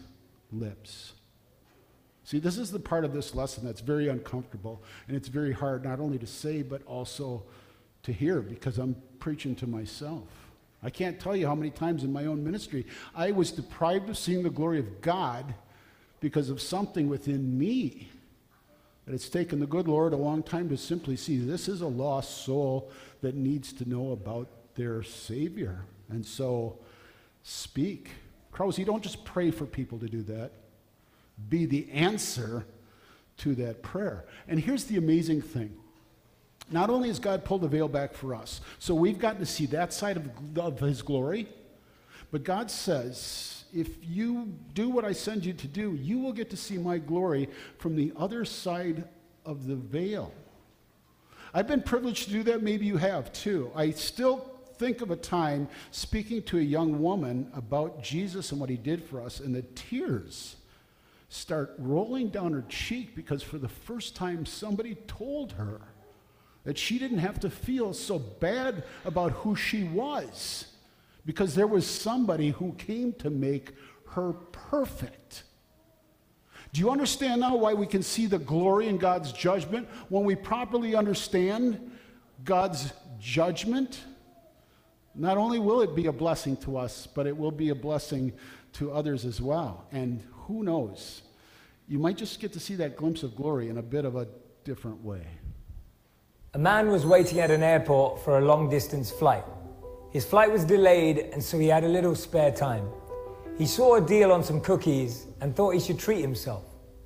lips. 0.49 1.11
See, 2.31 2.39
this 2.39 2.57
is 2.57 2.71
the 2.71 2.79
part 2.79 3.03
of 3.03 3.11
this 3.11 3.35
lesson 3.35 3.65
that's 3.65 3.81
very 3.81 4.07
uncomfortable, 4.07 4.81
and 5.09 5.17
it's 5.17 5.27
very 5.27 5.51
hard 5.51 5.83
not 5.83 5.99
only 5.99 6.17
to 6.17 6.25
say, 6.25 6.61
but 6.61 6.81
also 6.85 7.43
to 8.03 8.13
hear 8.13 8.39
because 8.39 8.77
I'm 8.77 8.95
preaching 9.19 9.53
to 9.55 9.67
myself. 9.67 10.29
I 10.81 10.91
can't 10.91 11.19
tell 11.19 11.35
you 11.35 11.45
how 11.45 11.55
many 11.55 11.71
times 11.71 12.05
in 12.05 12.13
my 12.13 12.27
own 12.27 12.41
ministry 12.41 12.85
I 13.13 13.31
was 13.31 13.51
deprived 13.51 14.07
of 14.07 14.17
seeing 14.17 14.43
the 14.43 14.49
glory 14.49 14.79
of 14.79 15.01
God 15.01 15.53
because 16.21 16.49
of 16.49 16.61
something 16.61 17.09
within 17.09 17.57
me. 17.57 18.07
That 19.05 19.13
it's 19.13 19.27
taken 19.27 19.59
the 19.59 19.67
good 19.67 19.89
Lord 19.89 20.13
a 20.13 20.15
long 20.15 20.41
time 20.41 20.69
to 20.69 20.77
simply 20.77 21.17
see 21.17 21.37
this 21.37 21.67
is 21.67 21.81
a 21.81 21.87
lost 21.87 22.45
soul 22.45 22.91
that 23.19 23.35
needs 23.35 23.73
to 23.73 23.89
know 23.89 24.13
about 24.13 24.47
their 24.75 25.03
Savior. 25.03 25.83
And 26.09 26.25
so 26.25 26.79
speak. 27.43 28.11
Krause, 28.53 28.79
you 28.79 28.85
don't 28.85 29.03
just 29.03 29.25
pray 29.25 29.51
for 29.51 29.65
people 29.65 29.99
to 29.99 30.07
do 30.07 30.21
that, 30.23 30.53
be 31.49 31.65
the 31.65 31.89
answer 31.91 32.65
to 33.37 33.55
that 33.55 33.81
prayer. 33.81 34.25
And 34.47 34.59
here's 34.59 34.85
the 34.85 34.97
amazing 34.97 35.41
thing. 35.41 35.75
Not 36.69 36.89
only 36.89 37.09
has 37.09 37.19
God 37.19 37.43
pulled 37.43 37.61
the 37.61 37.67
veil 37.67 37.87
back 37.87 38.13
for 38.13 38.33
us, 38.33 38.61
so 38.79 38.95
we've 38.95 39.19
gotten 39.19 39.39
to 39.39 39.45
see 39.45 39.65
that 39.67 39.93
side 39.93 40.17
of, 40.17 40.29
of 40.57 40.79
His 40.79 41.01
glory, 41.01 41.47
but 42.31 42.43
God 42.43 42.71
says, 42.71 43.65
if 43.73 43.89
you 44.01 44.53
do 44.73 44.89
what 44.89 45.03
I 45.03 45.11
send 45.11 45.45
you 45.45 45.53
to 45.53 45.67
do, 45.67 45.93
you 45.95 46.19
will 46.19 46.31
get 46.31 46.49
to 46.51 46.57
see 46.57 46.77
my 46.77 46.97
glory 46.97 47.49
from 47.77 47.95
the 47.95 48.13
other 48.15 48.45
side 48.45 49.05
of 49.45 49.67
the 49.67 49.75
veil. 49.75 50.33
I've 51.53 51.67
been 51.67 51.81
privileged 51.81 52.25
to 52.25 52.31
do 52.31 52.43
that. 52.43 52.63
Maybe 52.63 52.85
you 52.85 52.97
have 52.97 53.33
too. 53.33 53.71
I 53.75 53.91
still 53.91 54.49
think 54.77 55.01
of 55.01 55.11
a 55.11 55.15
time 55.15 55.67
speaking 55.91 56.41
to 56.43 56.57
a 56.57 56.61
young 56.61 57.01
woman 57.01 57.51
about 57.53 58.01
Jesus 58.01 58.51
and 58.51 58.61
what 58.61 58.69
he 58.69 58.77
did 58.77 59.03
for 59.03 59.21
us, 59.21 59.39
and 59.39 59.53
the 59.53 59.63
tears 59.75 60.55
start 61.33 61.73
rolling 61.77 62.27
down 62.27 62.51
her 62.51 62.65
cheek 62.67 63.15
because 63.15 63.41
for 63.41 63.57
the 63.57 63.69
first 63.69 64.17
time 64.17 64.45
somebody 64.45 64.95
told 65.07 65.53
her 65.53 65.79
that 66.65 66.77
she 66.77 66.99
didn't 66.99 67.19
have 67.19 67.39
to 67.39 67.49
feel 67.49 67.93
so 67.93 68.19
bad 68.19 68.83
about 69.05 69.31
who 69.31 69.55
she 69.55 69.85
was 69.85 70.65
because 71.25 71.55
there 71.55 71.67
was 71.67 71.87
somebody 71.87 72.49
who 72.49 72.73
came 72.73 73.13
to 73.13 73.29
make 73.29 73.71
her 74.09 74.33
perfect. 74.51 75.43
Do 76.73 76.81
you 76.81 76.91
understand 76.91 77.39
now 77.39 77.55
why 77.55 77.75
we 77.75 77.87
can 77.87 78.03
see 78.03 78.25
the 78.25 78.37
glory 78.37 78.89
in 78.89 78.97
God's 78.97 79.31
judgment? 79.31 79.87
When 80.09 80.25
we 80.25 80.35
properly 80.35 80.95
understand 80.95 81.91
God's 82.43 82.91
judgment, 83.21 84.01
not 85.15 85.37
only 85.37 85.59
will 85.59 85.81
it 85.81 85.95
be 85.95 86.07
a 86.07 86.13
blessing 86.13 86.57
to 86.57 86.75
us, 86.75 87.07
but 87.07 87.25
it 87.25 87.37
will 87.37 87.51
be 87.51 87.69
a 87.69 87.75
blessing 87.75 88.33
to 88.73 88.91
others 88.91 89.23
as 89.23 89.41
well. 89.41 89.85
And 89.93 90.21
who 90.51 90.63
knows? 90.63 91.21
You 91.87 91.97
might 91.97 92.17
just 92.17 92.39
get 92.41 92.51
to 92.53 92.59
see 92.59 92.75
that 92.75 92.97
glimpse 92.97 93.23
of 93.23 93.35
glory 93.35 93.69
in 93.69 93.77
a 93.77 93.81
bit 93.81 94.03
of 94.03 94.17
a 94.17 94.27
different 94.65 95.01
way. 95.01 95.25
A 96.53 96.57
man 96.57 96.89
was 96.89 97.05
waiting 97.05 97.39
at 97.39 97.49
an 97.51 97.63
airport 97.63 98.21
for 98.23 98.37
a 98.37 98.41
long 98.41 98.69
distance 98.69 99.09
flight. 99.09 99.45
His 100.11 100.25
flight 100.25 100.51
was 100.51 100.65
delayed, 100.65 101.19
and 101.31 101.41
so 101.41 101.57
he 101.57 101.67
had 101.67 101.85
a 101.85 101.87
little 101.87 102.15
spare 102.15 102.51
time. 102.51 102.85
He 103.57 103.65
saw 103.65 103.95
a 103.95 104.01
deal 104.01 104.31
on 104.31 104.43
some 104.43 104.59
cookies 104.59 105.25
and 105.39 105.55
thought 105.55 105.71
he 105.71 105.79
should 105.79 105.99
treat 105.99 106.19
himself. 106.19 106.63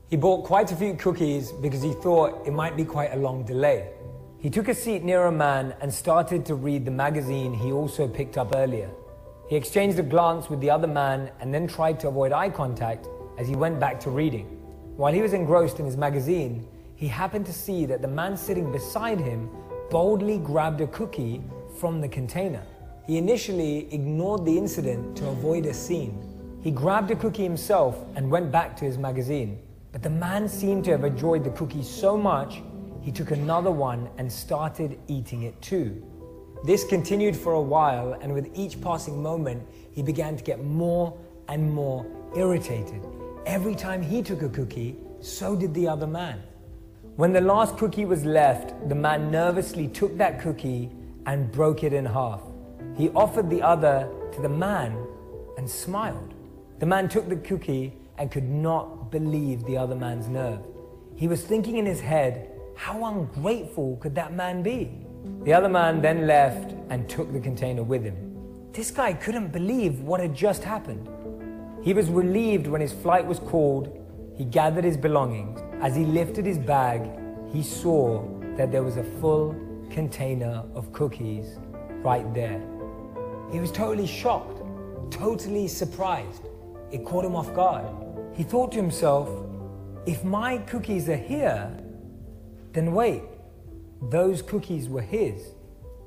He 0.09 0.17
bought 0.17 0.43
quite 0.43 0.71
a 0.71 0.75
few 0.75 0.95
cookies 0.95 1.51
because 1.51 1.83
he 1.83 1.93
thought 1.93 2.47
it 2.47 2.53
might 2.53 2.75
be 2.75 2.83
quite 2.83 3.13
a 3.13 3.17
long 3.17 3.45
delay. 3.45 3.91
He 4.39 4.49
took 4.49 4.69
a 4.69 4.73
seat 4.73 5.03
near 5.03 5.25
a 5.25 5.31
man 5.31 5.75
and 5.81 5.93
started 5.93 6.45
to 6.47 6.55
read 6.55 6.83
the 6.83 6.91
magazine 6.91 7.53
he 7.53 7.71
also 7.71 8.07
picked 8.07 8.39
up 8.39 8.55
earlier. 8.55 8.89
He 9.47 9.55
exchanged 9.55 9.99
a 9.99 10.03
glance 10.03 10.49
with 10.49 10.61
the 10.61 10.71
other 10.71 10.87
man 10.87 11.29
and 11.39 11.53
then 11.53 11.67
tried 11.67 11.99
to 11.99 12.07
avoid 12.07 12.31
eye 12.31 12.49
contact 12.49 13.07
as 13.38 13.47
he 13.47 13.55
went 13.55 13.79
back 13.79 13.99
to 14.01 14.09
reading. 14.09 14.45
While 14.97 15.13
he 15.13 15.21
was 15.21 15.33
engrossed 15.33 15.79
in 15.79 15.86
his 15.86 15.97
magazine, 15.97 16.67
he 16.95 17.07
happened 17.07 17.45
to 17.47 17.53
see 17.53 17.86
that 17.86 18.01
the 18.01 18.07
man 18.07 18.38
sitting 18.38 18.71
beside 18.71 19.19
him 19.19 19.49
boldly 19.89 20.38
grabbed 20.38 20.81
a 20.81 20.88
cookie 20.88 21.41
from 21.79 22.01
the 22.01 22.07
container. 22.07 22.63
He 23.05 23.17
initially 23.17 23.93
ignored 23.93 24.45
the 24.45 24.57
incident 24.57 25.17
to 25.17 25.27
avoid 25.27 25.65
a 25.65 25.73
scene. 25.73 26.59
He 26.61 26.71
grabbed 26.71 27.11
a 27.11 27.15
cookie 27.15 27.43
himself 27.43 28.03
and 28.15 28.31
went 28.31 28.51
back 28.51 28.75
to 28.77 28.86
his 28.86 28.97
magazine. 28.97 29.59
But 29.91 30.01
the 30.01 30.09
man 30.09 30.49
seemed 30.49 30.86
to 30.86 30.91
have 30.91 31.03
enjoyed 31.03 31.43
the 31.43 31.51
cookie 31.51 31.83
so 31.83 32.17
much, 32.17 32.61
he 33.01 33.11
took 33.11 33.31
another 33.31 33.69
one 33.69 34.09
and 34.17 34.31
started 34.31 34.97
eating 35.07 35.43
it 35.43 35.61
too. 35.61 36.03
This 36.63 36.83
continued 36.83 37.36
for 37.36 37.53
a 37.53 37.61
while, 37.61 38.13
and 38.13 38.33
with 38.33 38.49
each 38.55 38.81
passing 38.81 39.21
moment, 39.21 39.61
he 39.91 40.01
began 40.01 40.36
to 40.36 40.43
get 40.43 40.63
more 40.63 41.15
and 41.47 41.71
more 41.71 42.03
irritated. 42.36 43.05
Every 43.45 43.75
time 43.75 44.01
he 44.01 44.23
took 44.23 44.41
a 44.41 44.49
cookie, 44.49 44.95
so 45.21 45.55
did 45.55 45.71
the 45.75 45.87
other 45.87 46.07
man. 46.07 46.41
When 47.15 47.31
the 47.31 47.41
last 47.41 47.77
cookie 47.77 48.05
was 48.05 48.25
left, 48.25 48.89
the 48.89 48.95
man 48.95 49.29
nervously 49.29 49.87
took 49.87 50.17
that 50.17 50.41
cookie 50.41 50.89
and 51.27 51.51
broke 51.51 51.83
it 51.83 51.93
in 51.93 52.05
half. 52.05 52.41
He 52.97 53.09
offered 53.09 53.51
the 53.51 53.61
other 53.61 54.09
to 54.33 54.41
the 54.41 54.49
man 54.49 54.97
and 55.59 55.69
smiled. 55.69 56.33
The 56.79 56.87
man 56.87 57.07
took 57.07 57.29
the 57.29 57.35
cookie 57.35 57.93
and 58.17 58.31
could 58.31 58.49
not 58.49 59.11
believe 59.11 59.63
the 59.65 59.77
other 59.77 59.95
man's 59.95 60.27
nerve. 60.27 60.61
He 61.15 61.27
was 61.27 61.43
thinking 61.43 61.77
in 61.77 61.85
his 61.85 62.01
head, 62.01 62.49
how 62.75 63.05
ungrateful 63.05 63.97
could 63.97 64.15
that 64.15 64.33
man 64.33 64.63
be? 64.63 65.05
The 65.43 65.53
other 65.53 65.69
man 65.69 66.01
then 66.01 66.25
left 66.25 66.73
and 66.89 67.07
took 67.07 67.31
the 67.31 67.39
container 67.39 67.83
with 67.83 68.03
him. 68.03 68.71
This 68.73 68.89
guy 68.89 69.13
couldn't 69.13 69.51
believe 69.51 70.01
what 70.01 70.19
had 70.19 70.33
just 70.33 70.63
happened. 70.63 71.07
He 71.86 71.93
was 71.93 72.09
relieved 72.09 72.65
when 72.65 72.81
his 72.81 72.91
flight 72.91 73.27
was 73.27 73.38
called. 73.38 73.95
He 74.36 74.43
gathered 74.43 74.83
his 74.83 74.97
belongings. 74.97 75.61
As 75.83 75.95
he 75.95 76.03
lifted 76.03 76.43
his 76.43 76.57
bag, 76.57 77.07
he 77.53 77.61
saw 77.61 78.27
that 78.57 78.71
there 78.71 78.81
was 78.81 78.97
a 78.97 79.03
full 79.21 79.55
container 79.91 80.63
of 80.73 80.91
cookies 80.93 81.59
right 82.03 82.33
there. 82.33 82.59
He 83.51 83.59
was 83.59 83.71
totally 83.71 84.07
shocked, 84.07 84.63
totally 85.11 85.67
surprised. 85.67 86.47
It 86.91 87.05
caught 87.05 87.23
him 87.23 87.36
off 87.36 87.53
guard. 87.53 87.86
He 88.33 88.41
thought 88.41 88.71
to 88.71 88.77
himself, 88.77 89.29
if 90.07 90.23
my 90.23 90.57
cookies 90.57 91.07
are 91.07 91.15
here, 91.15 91.69
then 92.73 92.93
wait, 92.93 93.21
those 94.09 94.41
cookies 94.41 94.89
were 94.89 95.03
his. 95.03 95.53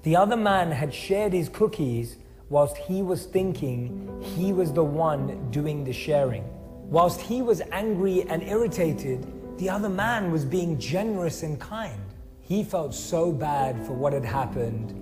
The 0.03 0.17
other 0.17 0.37
man 0.37 0.73
had 0.73 0.93
shared 0.93 1.33
his 1.33 1.49
cookies 1.49 2.17
whilst 2.51 2.77
he 2.77 3.03
was 3.03 3.27
thinking 3.27 4.23
he 4.37 4.53
was 4.53 4.73
the 4.73 4.85
one 4.85 5.51
doing 5.51 5.85
the 5.85 5.93
sharing. 5.93 6.45
Whilst 6.91 7.21
he 7.21 7.43
was 7.43 7.61
angry 7.73 8.23
and 8.29 8.43
irritated, 8.43 9.27
the 9.59 9.69
other 9.69 9.89
man 9.89 10.33
was 10.33 10.45
being 10.45 10.79
generous 10.79 11.43
and 11.43 11.61
kind. 11.61 12.01
He 12.41 12.65
felt 12.65 12.95
so 12.95 13.31
bad 13.31 13.85
for 13.85 13.93
what 13.93 14.15
had 14.15 14.25
happened, 14.25 14.95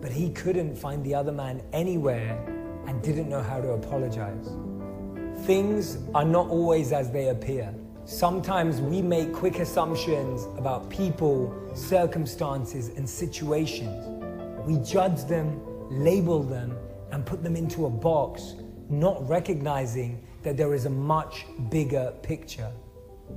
but 0.00 0.10
he 0.10 0.30
couldn't 0.30 0.76
find 0.76 1.04
the 1.04 1.14
other 1.14 1.32
man 1.32 1.62
anywhere 1.72 2.42
and 2.86 3.02
didn't 3.02 3.28
know 3.28 3.42
how 3.42 3.60
to 3.60 3.72
apologize. 3.72 4.48
Things 5.44 5.98
are 6.14 6.24
not 6.24 6.48
always 6.48 6.92
as 6.92 7.10
they 7.10 7.28
appear. 7.28 7.74
Sometimes 8.06 8.80
we 8.80 9.02
make 9.02 9.34
quick 9.34 9.58
assumptions 9.58 10.44
about 10.56 10.88
people, 10.88 11.54
circumstances, 11.74 12.88
and 12.96 13.06
situations. 13.06 14.06
We 14.66 14.78
judge 14.78 15.24
them, 15.24 15.60
label 15.90 16.42
them, 16.42 16.76
and 17.10 17.24
put 17.24 17.42
them 17.42 17.56
into 17.56 17.86
a 17.86 17.90
box, 17.90 18.54
not 18.90 19.26
recognizing 19.28 20.22
that 20.42 20.56
there 20.56 20.74
is 20.74 20.84
a 20.84 20.90
much 20.90 21.46
bigger 21.70 22.12
picture. 22.22 22.70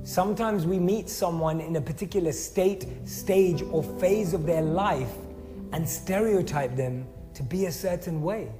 Sometimes 0.04 0.66
we 0.66 0.78
meet 0.78 1.08
someone 1.08 1.60
in 1.60 1.76
a 1.76 1.80
particular 1.80 2.32
state, 2.32 2.86
stage, 3.04 3.62
or 3.62 3.82
phase 3.82 4.34
of 4.34 4.46
their 4.46 4.62
life 4.62 5.12
and 5.72 5.88
stereotype 5.88 6.76
them 6.76 7.06
to 7.34 7.42
be 7.42 7.66
a 7.66 7.72
certain 7.72 8.22
way. 8.22 8.50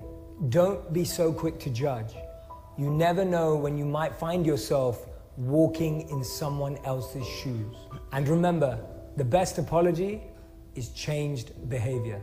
Don't 0.49 0.93
be 0.93 1.05
so 1.05 1.33
quick 1.33 1.59
to 1.61 1.71
judge. 1.71 2.15
You 2.79 2.91
never 2.91 3.25
know 3.25 3.57
when 3.57 3.77
you 3.77 3.85
might 3.85 4.15
find 4.15 4.47
yourself 4.47 5.07
walking 5.37 6.09
in 6.11 6.25
someone 6.25 6.79
else's 6.85 7.27
shoes. 7.27 7.77
And 8.13 8.29
remember, 8.29 8.79
the 9.17 9.25
best 9.25 9.59
apology 9.59 10.23
is 10.75 10.89
changed 10.91 11.69
behavior. 11.69 12.21